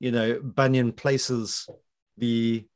[0.00, 1.68] you know, Bunyan places
[2.16, 2.66] the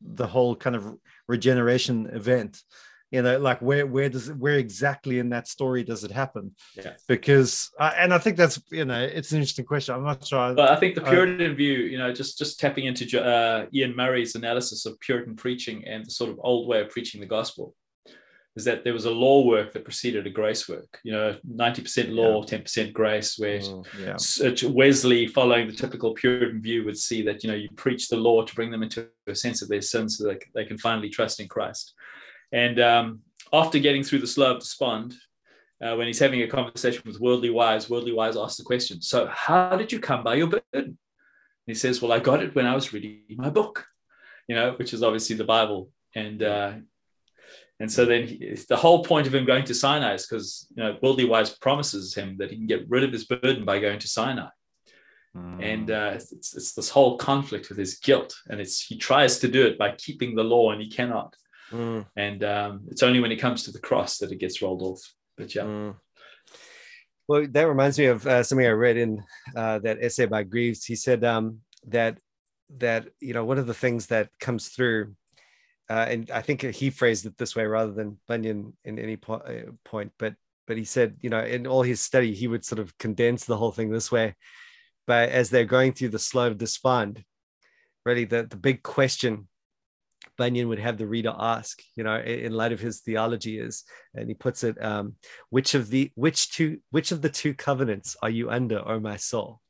[0.00, 0.96] the whole kind of
[1.28, 2.62] regeneration event.
[3.10, 6.54] You know like where where does it where exactly in that story does it happen?
[6.74, 6.94] Yeah.
[7.06, 9.94] Because uh, and i think that's you know it's an interesting question.
[9.94, 13.04] I'm not sure but i think the puritan view you know just just tapping into
[13.22, 17.20] uh, iain murray's analysis of puritan preaching and the sort of old way of preaching
[17.20, 17.74] the gospel
[18.54, 21.00] is that there was a law work that preceded a grace work.
[21.04, 22.58] You know, 90% law, yeah.
[22.58, 24.68] 10% grace, where mm, yeah.
[24.68, 28.44] Wesley, following the typical Puritan view, would see that, you know, you preach the law
[28.44, 31.40] to bring them into a sense of their sins so that they can finally trust
[31.40, 31.94] in Christ.
[32.52, 33.20] And um,
[33.52, 35.14] after getting through the slough of despond,
[35.82, 39.26] uh, when he's having a conversation with Worldly Wise, Worldly Wise asks the question, So,
[39.26, 40.62] how did you come by your burden?
[40.74, 40.96] And
[41.66, 43.86] he says, Well, I got it when I was reading my book,
[44.46, 45.90] you know, which is obviously the Bible.
[46.14, 46.72] And uh,
[47.82, 50.84] and so then he, the whole point of him going to Sinai is because you
[50.84, 53.98] know worldly wise promises him that he can get rid of his burden by going
[53.98, 54.50] to Sinai.
[55.36, 55.64] Mm.
[55.64, 59.48] And uh, it's, it's, this whole conflict with his guilt, and it's he tries to
[59.48, 61.34] do it by keeping the law, and he cannot.
[61.72, 62.06] Mm.
[62.14, 65.02] And um, it's only when he comes to the cross that it gets rolled off.
[65.36, 65.62] But yeah.
[65.62, 65.96] Mm.
[67.26, 69.24] Well, that reminds me of uh, something I read in
[69.56, 70.84] uh, that essay by Greaves.
[70.84, 72.20] He said um, that
[72.78, 75.16] that you know one of the things that comes through
[75.90, 79.34] uh, and I think he phrased it this way rather than Bunyan in any po-
[79.34, 80.12] uh, point.
[80.18, 80.34] But
[80.66, 83.56] but he said, you know, in all his study, he would sort of condense the
[83.56, 84.36] whole thing this way.
[85.06, 87.24] But as they're going through the slough of despond,
[88.04, 89.48] really the, the big question
[90.38, 94.28] Bunyan would have the reader ask, you know, in light of his theology is, and
[94.28, 95.16] he puts it, um,
[95.50, 99.16] which of the which two which of the two covenants are you under, O my
[99.16, 99.61] soul?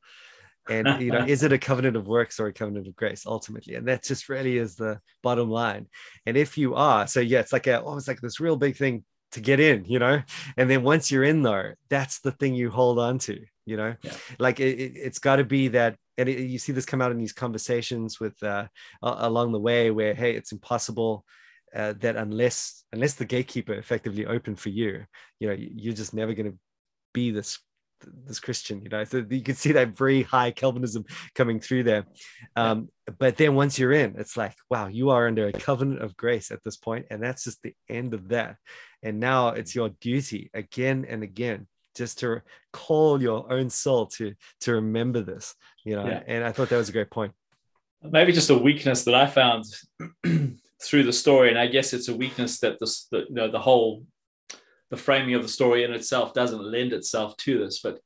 [0.68, 3.74] And you know is it a covenant of works or a covenant of grace ultimately?
[3.74, 5.88] And that just really is the bottom line.
[6.26, 8.76] And if you are so yeah it's like a oh it's like this real big
[8.76, 10.22] thing to get in you know?
[10.56, 13.94] And then once you're in though that's the thing you hold on to you know?
[14.02, 14.12] Yeah.
[14.38, 17.18] like it, has got to be that and it, you see this come out in
[17.18, 18.66] these conversations with uh
[19.02, 21.24] along the way where hey it's impossible
[21.74, 25.04] uh, that unless unless the gatekeeper effectively open for you
[25.40, 26.58] you know you're just never going to
[27.14, 27.58] be this
[28.26, 29.04] this Christian, you know.
[29.04, 32.06] So you can see that very high Calvinism coming through there.
[32.56, 32.88] Um,
[33.18, 36.50] but then once you're in, it's like, wow, you are under a covenant of grace
[36.50, 38.56] at this point, and that's just the end of that.
[39.02, 42.40] And now it's your duty again and again just to
[42.72, 46.06] call your own soul to to remember this, you know.
[46.06, 46.22] Yeah.
[46.26, 47.32] And I thought that was a great point.
[48.02, 49.64] Maybe just a weakness that I found
[50.82, 53.60] through the story, and I guess it's a weakness that this, the, you know, the
[53.60, 54.04] whole
[54.92, 57.98] the framing of the story in itself doesn't lend itself to this, but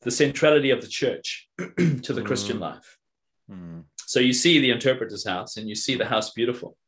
[0.00, 2.24] the centrality of the church to the mm.
[2.24, 2.96] Christian life.
[3.50, 3.84] Mm.
[4.06, 6.78] So you see the interpreter's house and you see the house beautiful.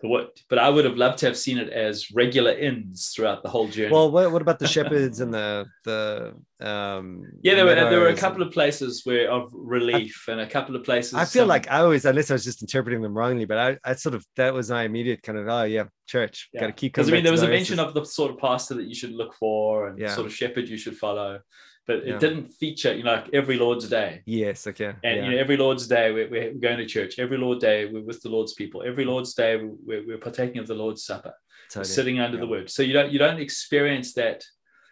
[0.00, 0.38] But what?
[0.48, 3.68] But I would have loved to have seen it as regular inns throughout the whole
[3.68, 3.92] journey.
[3.92, 7.24] Well, what, what about the shepherds and the the um?
[7.42, 8.48] Yeah, there were there were a couple and...
[8.48, 11.14] of places where of relief I, and a couple of places.
[11.14, 13.94] I feel like I always, unless I was just interpreting them wrongly, but I, I
[13.94, 16.60] sort of that was my immediate kind of oh yeah, church, yeah.
[16.60, 16.94] got to keep.
[16.94, 19.12] Because I mean, there was a mention of the sort of pastor that you should
[19.12, 20.14] look for and yeah.
[20.14, 21.40] sort of shepherd you should follow
[21.86, 22.18] but it yeah.
[22.18, 24.22] didn't feature, you know, like every Lord's Day.
[24.26, 24.94] Yes, okay.
[25.02, 25.24] And yeah.
[25.24, 27.18] you know, every Lord's Day we're, we're going to church.
[27.18, 28.82] Every Lord Day we're with the Lord's people.
[28.82, 31.34] Every Lord's Day we're, we're partaking of the Lord's Supper,
[31.70, 31.92] totally.
[31.92, 32.42] sitting under yeah.
[32.42, 32.70] the Word.
[32.70, 34.44] So you don't you don't experience that.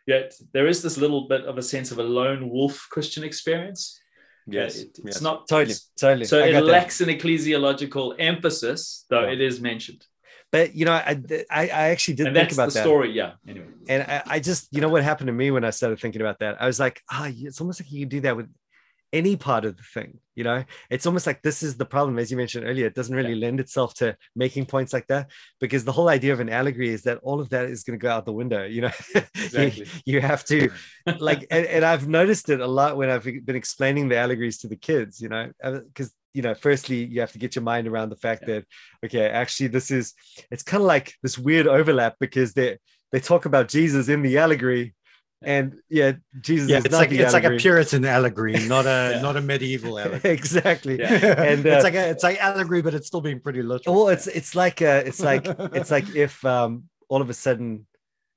[0.07, 4.01] Yet there is this little bit of a sense of a lone wolf Christian experience.
[4.49, 5.21] Uh, yes, it, it's yes.
[5.21, 6.25] not totally, totally.
[6.25, 7.09] So I it lacks that.
[7.09, 10.07] an ecclesiological emphasis, though it is mentioned.
[10.51, 11.21] But you know, I
[11.51, 13.13] I, I actually did and think about that story.
[13.13, 13.33] Yeah.
[13.47, 16.23] Anyway, and I, I, just you know what happened to me when I started thinking
[16.23, 16.61] about that.
[16.61, 18.49] I was like, ah, oh, it's almost like you can do that with
[19.13, 20.19] any part of the thing.
[20.35, 22.87] You know, it's almost like this is the problem, as you mentioned earlier.
[22.87, 23.47] It doesn't really yeah.
[23.47, 25.31] lend itself to making points like that
[25.61, 28.03] because the whole idea of an allegory is that all of that is going to
[28.03, 28.65] go out the window.
[28.65, 28.91] You know,
[29.35, 29.87] exactly.
[30.05, 30.71] you, you, have to
[31.19, 34.69] like, and, and I've noticed it a lot when I've been explaining the allegories to
[34.69, 35.21] the kids.
[35.21, 38.17] You know, because uh, you know, firstly, you have to get your mind around the
[38.17, 38.55] fact yeah.
[38.55, 38.65] that
[39.07, 40.15] okay, actually, this is
[40.53, 42.79] it's kind of like this weird overlap because they
[43.11, 44.95] they talk about Jesus in the allegory,
[45.43, 47.53] and yeah jesus yeah, it's like it's allegory.
[47.53, 49.21] like a puritan allegory not a yeah.
[49.23, 51.13] not a medieval allegory exactly yeah.
[51.51, 54.09] and uh, it's like a, it's like allegory but it's still being pretty literal well
[54.09, 55.47] it's it's like uh it's like
[55.79, 57.87] it's like if um all of a sudden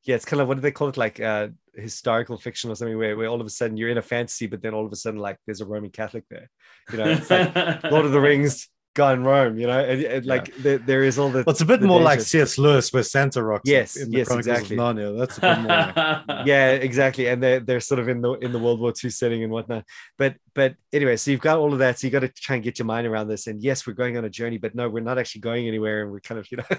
[0.04, 2.98] yeah it's kind of what do they call it like uh historical fiction or something
[2.98, 4.96] where, where all of a sudden you're in a fantasy but then all of a
[4.96, 6.50] sudden like there's a roman catholic there
[6.92, 7.06] you know?
[7.06, 7.54] It's like
[7.92, 10.54] lord of the rings guy in Rome, you know, and, and like yeah.
[10.60, 11.40] there, there is all the.
[11.40, 12.58] Well, it's a bit more like C.S.
[12.58, 13.64] Lewis with Santa rocks.
[13.66, 14.78] Yes, in, in yes, exactly.
[14.78, 15.18] Narnia.
[15.18, 16.36] That's a bit more.
[16.36, 19.10] Like, yeah, exactly, and they're they're sort of in the in the World War II
[19.10, 19.86] setting and whatnot.
[20.18, 22.64] But but anyway, so you've got all of that, so you got to try and
[22.64, 23.48] get your mind around this.
[23.48, 26.12] And yes, we're going on a journey, but no, we're not actually going anywhere, and
[26.12, 26.64] we're kind of you know,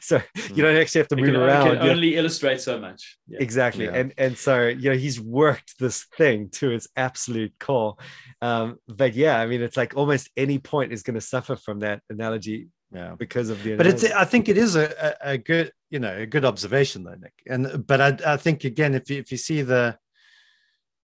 [0.00, 0.56] so mm.
[0.56, 1.76] you don't actually have to move around.
[1.76, 3.18] Can only illustrate so much.
[3.28, 3.38] Yeah.
[3.40, 3.94] Exactly, yeah.
[3.94, 7.96] and and so you know he's worked this thing to its absolute core.
[8.40, 11.80] Um, but yeah, I mean, it's like almost any point is going to suffer from
[11.80, 13.14] that analogy yeah.
[13.18, 16.14] because of the but it's i think it is a, a, a, good you know
[16.16, 17.32] a good observation though nick.
[17.46, 19.98] And but i, I think again if you, if you see the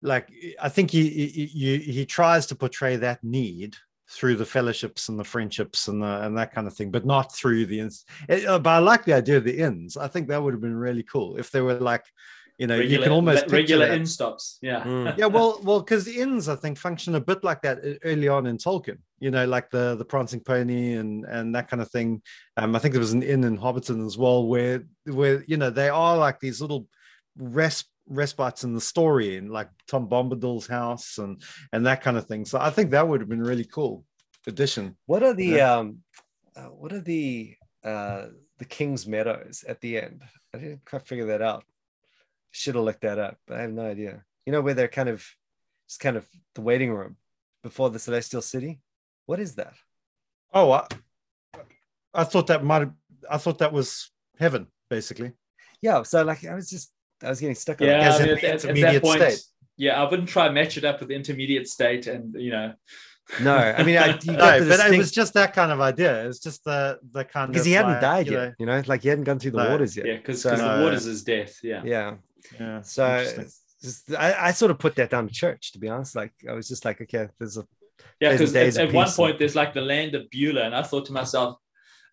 [0.01, 0.31] like
[0.61, 3.75] i think he, he he tries to portray that need
[4.09, 7.35] through the fellowships and the friendships and the, and that kind of thing but not
[7.35, 9.97] through the inns it, uh, but i like the idea of the inns.
[9.97, 12.05] I think that would have been really cool if they were like
[12.58, 14.84] you know regular, you can almost regular inn stops yeah.
[14.84, 15.18] Mm.
[15.18, 18.58] yeah well well because inns i think function a bit like that early on in
[18.58, 22.22] tolkien you know like the the prancing pony and and that kind of thing.
[22.55, 25.70] Um i think there was an inn in hobbiton as well where where you know
[25.70, 26.88] they are like these little
[27.38, 31.41] rest respites in the story in like tom bombadil's house and
[31.74, 32.45] and that kind of thing.
[32.45, 34.03] So i think that would have been really cool
[34.47, 34.95] addition.
[35.05, 35.76] What are the yeah.
[35.76, 35.99] um
[36.55, 38.28] uh, what are the uh
[38.58, 40.24] the king's meadows at the end?
[40.53, 41.64] I didn't quite figure that out
[42.52, 44.24] should have looked that up, but I have no idea.
[44.45, 45.26] You know where they're kind of
[45.88, 46.26] just kind of
[46.56, 47.18] the waiting room
[47.64, 48.80] before the celestial city.
[49.26, 49.74] What is that?
[50.54, 50.88] Oh, I,
[52.14, 52.89] I thought that might.
[53.30, 55.34] I thought that was heaven, basically.
[55.82, 56.04] Yeah.
[56.04, 56.91] So like, I was just
[57.24, 59.41] I was getting stuck on yeah, I mean, at, at, at, that point, state.
[59.76, 62.74] Yeah, I wouldn't try match it up with the intermediate state, and you know.
[63.41, 64.93] No, I mean, I, no, but distinct...
[64.93, 66.28] it was just that kind of idea.
[66.28, 68.66] It's just the the kind of because he hadn't like, died you yet, know, you
[68.66, 70.06] know, like he hadn't gone through the no, waters yet.
[70.06, 71.60] Yeah, because so, the waters is death.
[71.62, 72.16] Yeah, yeah.
[72.60, 72.82] Yeah.
[72.82, 73.45] So
[73.82, 76.16] just, I, I sort of put that down to church, to be honest.
[76.16, 77.68] Like I was just like, okay, there's a
[78.20, 81.06] yeah, because at, at one point there's like the land of Beulah, and I thought
[81.08, 81.58] to myself,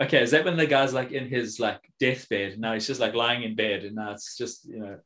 [0.00, 2.58] okay, is that when the guy's like in his like deathbed?
[2.58, 4.98] Now he's just like lying in bed, and now it's just you know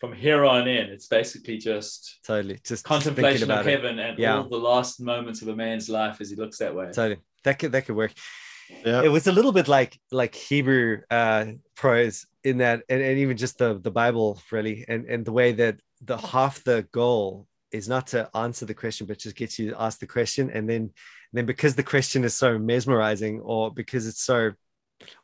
[0.00, 4.10] from here on in, it's basically just totally just contemplation of heaven it.
[4.10, 4.36] and yeah.
[4.36, 6.86] all the last moments of a man's life as he looks that way.
[6.86, 8.12] Totally, that could that could work.
[8.84, 9.02] Yeah.
[9.02, 13.36] It was a little bit like like Hebrew uh prose in that and, and even
[13.36, 17.88] just the the Bible really and and the way that the half the goal is
[17.88, 20.50] not to answer the question but just get you to ask the question.
[20.50, 20.92] And then and
[21.32, 24.52] then because the question is so mesmerizing or because it's so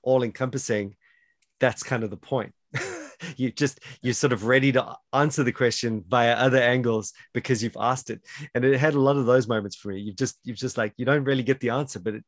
[0.02, 0.96] all encompassing
[1.60, 2.54] that's kind of the point.
[3.36, 7.76] You just you're sort of ready to answer the question via other angles because you've
[7.76, 8.20] asked it.
[8.54, 9.98] And it had a lot of those moments for me.
[9.98, 12.24] You've just you've just like you don't really get the answer but it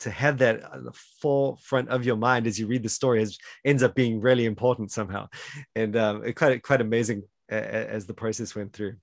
[0.00, 3.38] to have that at the forefront of your mind as you read the story is,
[3.64, 5.28] ends up being really important somehow,
[5.74, 8.96] and um, it quite quite amazing as the process went through.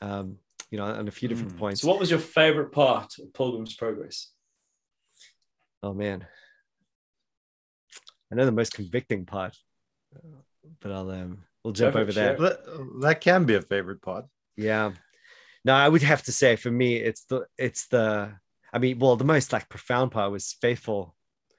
[0.00, 0.38] Um,
[0.70, 1.58] you know, on a few different mm.
[1.58, 1.82] points.
[1.82, 4.28] So, what was your favorite part of Pilgrim's Progress?
[5.82, 6.26] Oh man,
[8.30, 9.56] I know the most convicting part,
[10.80, 12.38] but I'll um, we'll jump over that.
[12.38, 13.00] that.
[13.00, 14.26] That can be a favorite part.
[14.56, 14.92] Yeah.
[15.64, 18.32] No, I would have to say for me, it's the it's the
[18.72, 21.14] I mean, well, the most like profound part was faithful.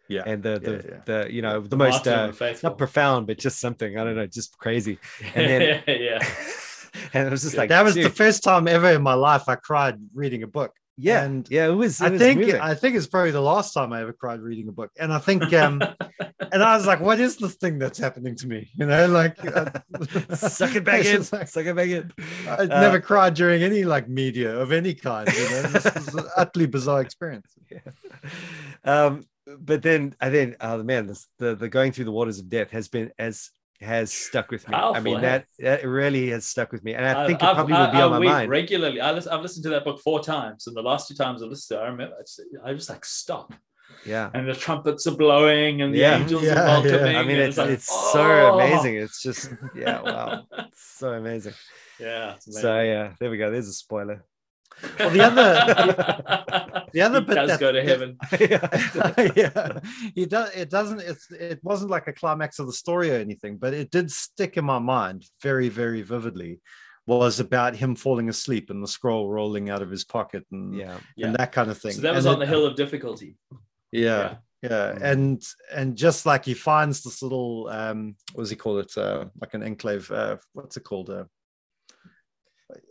[0.07, 0.23] Yeah.
[0.25, 1.01] And the the, yeah, yeah.
[1.05, 2.33] the you know the, the most uh,
[2.63, 4.99] not profound, but just something I don't know, just crazy.
[5.35, 6.25] And then yeah.
[7.13, 8.05] and it was just like that was dude.
[8.05, 10.73] the first time ever in my life I cried reading a book.
[11.01, 11.99] Yeah, and yeah, it was.
[11.99, 12.61] It I was think moving.
[12.61, 15.17] I think it's probably the last time I ever cried reading a book, and I
[15.17, 15.81] think, um,
[16.51, 19.43] and I was like, "What is this thing that's happening to me?" You know, like
[19.43, 19.71] uh,
[20.35, 22.13] suck it back in, like, suck it back in.
[22.47, 25.27] I uh, never cried during any like media of any kind.
[25.33, 27.51] You know, this is an utterly bizarre experience.
[27.71, 27.79] Yeah.
[28.83, 29.25] Um,
[29.59, 32.69] but then I then, oh man, this, the the going through the waters of death
[32.69, 33.49] has been as
[33.81, 34.73] has stuck with me.
[34.73, 36.93] Powerful, I mean, that, that really has stuck with me.
[36.93, 38.49] And I think it probably I, will be I, on my mind.
[38.49, 39.01] Regularly.
[39.01, 40.67] I listen, I've listened to that book four times.
[40.67, 42.89] And the last two times I listened to it, I remember I just, I just
[42.89, 43.53] like stop.
[44.05, 44.29] Yeah.
[44.33, 46.17] And the trumpets are blowing and the yeah.
[46.17, 47.13] angels yeah, are welcoming.
[47.13, 47.19] Yeah.
[47.19, 48.09] I mean, it's, it's, like, it's oh.
[48.13, 48.97] so amazing.
[48.97, 49.03] Oh!
[49.03, 50.43] It's just, yeah, wow.
[50.59, 51.53] It's so amazing.
[51.99, 52.35] Yeah.
[52.39, 53.51] So, yeah, there we go.
[53.51, 54.25] There's a spoiler.
[54.99, 58.17] Well, the other, the other he bit does that, go to heaven.
[58.39, 59.79] yeah, yeah,
[60.15, 60.51] he does.
[60.55, 61.01] It doesn't.
[61.01, 61.29] It's.
[61.31, 64.65] It wasn't like a climax of the story or anything, but it did stick in
[64.65, 66.59] my mind very, very vividly.
[67.07, 70.97] was about him falling asleep and the scroll rolling out of his pocket and yeah,
[71.17, 71.93] and that kind of thing.
[71.93, 73.37] So that was and on the hill of difficulty.
[73.91, 74.35] Yeah.
[74.61, 74.69] Yeah.
[74.69, 74.93] yeah.
[74.93, 75.01] Mm.
[75.01, 78.95] And and just like he finds this little um what does he call it?
[78.97, 81.09] Uh like an enclave, uh what's it called?
[81.09, 81.25] Uh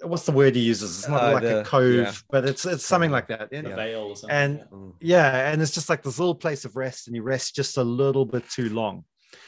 [0.03, 0.99] what's the word he uses?
[0.99, 2.13] It's not uh, like the, a cove, yeah.
[2.31, 3.49] but it's it's something like that.
[3.51, 3.63] Yeah.
[3.63, 4.37] The veil or something.
[4.37, 4.65] And
[5.01, 5.33] yeah.
[5.33, 7.85] yeah, and it's just like this little place of rest, and you rest just a
[7.85, 9.05] little bit too long.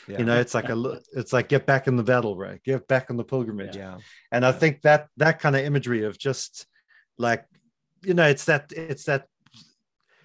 [0.09, 0.18] Yeah.
[0.18, 2.62] You know, it's like a it's like get back in the battle, right?
[2.62, 3.76] Get back on the pilgrimage.
[3.76, 3.99] Yeah.
[4.30, 6.66] And I think that that kind of imagery of just
[7.18, 7.45] like,
[8.03, 9.26] you know, it's that it's that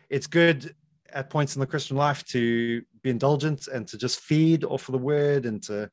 [0.10, 0.74] it's good
[1.14, 4.94] at points in the Christian life to be indulgent and to just feed off of
[4.94, 5.90] the word and to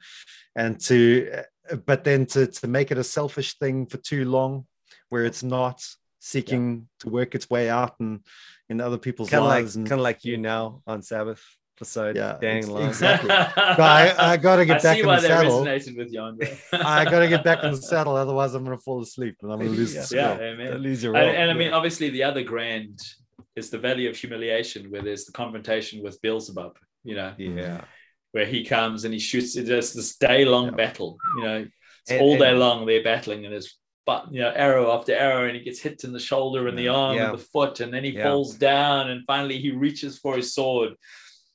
[0.56, 4.66] and to Uh, but then to to make it a selfish thing for too long
[5.08, 5.82] where it's not
[6.20, 6.80] seeking yeah.
[7.00, 8.20] to work its way out and
[8.68, 11.42] in other people's kind lives like, and kind of like you now on Sabbath
[11.76, 12.16] episode.
[12.16, 12.88] Yeah, dang long.
[12.88, 13.30] Exactly.
[13.30, 15.64] I, I got to get back in the saddle.
[15.64, 16.38] with Jan.
[16.72, 19.52] I got to get back in the saddle, otherwise I'm going to fall asleep and
[19.52, 20.34] I'm going to lose yeah.
[20.34, 20.44] the.
[20.44, 23.00] Yeah, yeah lose your and, and, I mean, obviously, the other grand
[23.56, 26.78] is the Valley of Humiliation, where there's the confrontation with Beelzebub.
[27.02, 27.34] You know.
[27.36, 27.84] Yeah.
[28.34, 29.54] Where he comes and he shoots.
[29.56, 30.70] It's just this day long yeah.
[30.72, 31.18] battle.
[31.36, 31.66] You know,
[32.08, 35.46] and, all day and, long they're battling, and there's but you know arrow after arrow
[35.46, 37.30] and he gets hit in the shoulder and the arm yeah.
[37.30, 38.24] and the foot and then he yeah.
[38.24, 40.94] falls down and finally he reaches for his sword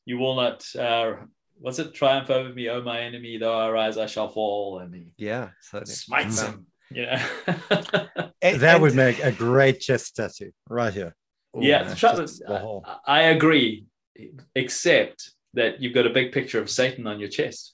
[0.06, 1.14] you will not uh
[1.60, 4.94] what's it triumph over me oh my enemy though i rise i shall fall and
[4.94, 5.50] he yeah
[5.84, 7.26] smites him yeah
[7.70, 11.16] that and, would make a great chest tattoo right here
[11.58, 11.94] Ooh, yeah
[12.48, 13.86] I, I agree
[14.56, 17.74] except that you've got a big picture of satan on your chest.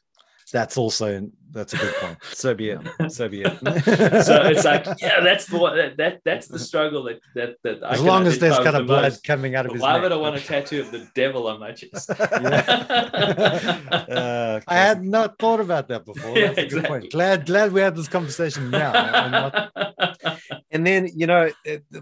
[0.51, 2.17] That's also that's a good point.
[2.33, 2.81] so be it.
[3.09, 3.57] So be it.
[4.25, 7.81] so it's like, yeah, that's the one that, that that's the struggle that that that
[7.81, 9.23] as long as there's kind of blood most.
[9.23, 9.81] coming out of his.
[9.81, 10.01] Why neck.
[10.03, 12.09] would I want a tattoo of the devil on my chest?
[12.19, 12.19] uh,
[14.67, 16.37] I had not thought about that before.
[16.37, 16.81] Yeah, that's a exactly.
[16.81, 17.11] good point.
[17.11, 18.91] Glad glad we had this conversation now.
[18.91, 19.71] Not...
[20.71, 21.49] and then you know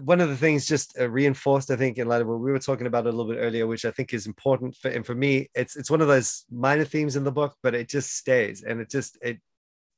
[0.02, 2.58] one of the things just uh, reinforced, I think, in light of what we were
[2.58, 5.48] talking about a little bit earlier, which I think is important for and for me,
[5.54, 8.80] it's it's one of those minor themes in the book, but it just stays and
[8.80, 9.38] it just it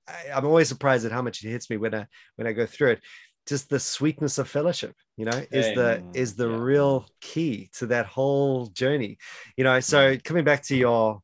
[0.08, 2.66] I, am always surprised at how much it hits me when I when I go
[2.66, 3.02] through it.
[3.46, 6.56] Just the sweetness of fellowship, you know, is the is the yeah.
[6.58, 9.18] real key to that whole journey.
[9.56, 11.20] You know, so coming back to your,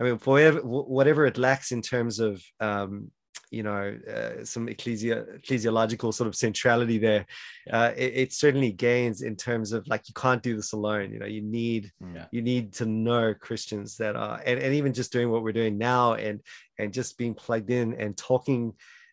[0.00, 3.10] I mean, for whatever, whatever it lacks in terms of um,
[3.50, 7.26] you know uh, some ecclesia ecclesiological sort of centrality there
[7.72, 11.18] uh, it, it, certainly gains in terms of like you can't do this alone you
[11.18, 12.26] know you need yeah.
[12.30, 15.78] you need to know christians that are and, and even just doing what we're doing
[15.78, 16.40] now and
[16.78, 18.72] and just being plugged in and talking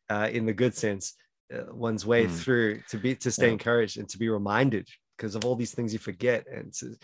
[0.10, 1.14] uh, in the good sense
[1.54, 2.32] uh, one's way mm.
[2.32, 3.54] through to be to stay yeah.
[3.54, 4.88] encouraged and to be reminded
[5.22, 6.96] because of all these things you forget and to,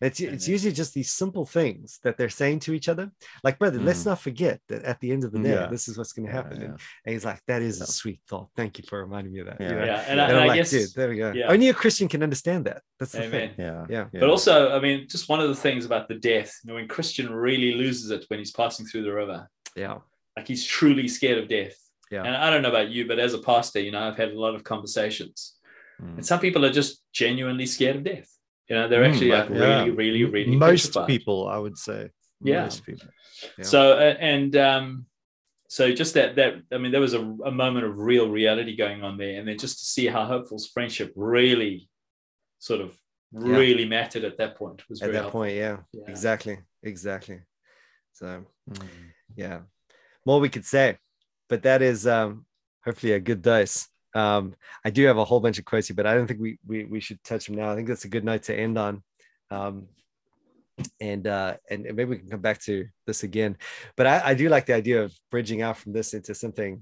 [0.00, 3.10] it's it's usually just these simple things that they're saying to each other.
[3.42, 3.84] Like, brother, mm.
[3.84, 5.66] let's not forget that at the end of the day, yeah.
[5.66, 6.60] this is what's going to happen.
[6.60, 6.70] Yeah, yeah.
[6.72, 8.48] And, and, he's like, that is a sweet thought.
[8.56, 9.60] Thank you for reminding me of that.
[9.60, 9.84] Yeah, you know?
[9.84, 10.04] yeah.
[10.08, 11.32] And, and, and I, like, guess, dude, there we go.
[11.48, 12.82] Only a Christian can understand that.
[12.98, 13.30] That's the Amen.
[13.30, 13.50] thing.
[13.58, 13.86] Yeah.
[13.88, 16.74] yeah, But also, I mean, just one of the things about the death, you know,
[16.74, 19.48] when Christian really loses it when he's passing through the river.
[19.76, 19.98] Yeah.
[20.36, 21.76] Like he's truly scared of death.
[22.10, 22.24] Yeah.
[22.24, 24.38] And I don't know about you, but as a pastor, you know, I've had a
[24.38, 25.54] lot of conversations.
[26.00, 26.16] Mm.
[26.16, 28.30] And some people are just genuinely scared of death.
[28.68, 29.56] You know, they're mm, actually like yeah.
[29.56, 31.08] really, really, really most petrified.
[31.08, 32.10] people, I would say.
[32.40, 32.62] Yeah.
[32.62, 33.08] Most people.
[33.58, 33.64] Yeah.
[33.64, 35.06] So uh, and um,
[35.68, 39.02] so just that that I mean, there was a, a moment of real reality going
[39.02, 41.88] on there, and then just to see how Hopeful's friendship really,
[42.58, 42.96] sort of,
[43.32, 43.88] really yeah.
[43.88, 45.40] mattered at that point was at that helpful.
[45.40, 45.56] point.
[45.56, 47.40] Yeah, yeah, exactly, exactly.
[48.12, 48.88] So, mm.
[49.36, 49.60] yeah,
[50.24, 50.98] more we could say,
[51.48, 52.46] but that is um,
[52.84, 53.88] hopefully a good dose.
[54.14, 54.54] Um,
[54.84, 56.84] I do have a whole bunch of quotes here, but I don't think we we,
[56.84, 57.70] we should touch them now.
[57.70, 59.02] I think that's a good note to end on.
[59.50, 59.88] Um,
[61.00, 63.56] and uh, and maybe we can come back to this again.
[63.96, 66.80] But I, I do like the idea of bridging out from this into something,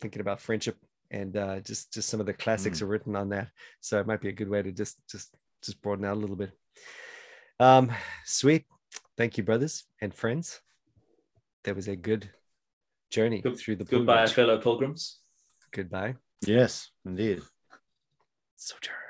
[0.00, 0.76] thinking about friendship
[1.10, 2.82] and uh, just just some of the classics mm.
[2.82, 3.48] are written on that.
[3.80, 6.36] So it might be a good way to just just just broaden out a little
[6.36, 6.50] bit.
[7.60, 7.92] Um,
[8.24, 8.64] sweet,
[9.16, 10.60] thank you, brothers and friends.
[11.64, 12.28] That was a good
[13.10, 15.20] journey good, through the goodbye, fellow pilgrims.
[15.72, 16.16] Goodbye.
[16.46, 17.42] Yes, indeed.
[18.56, 19.03] Sojourn.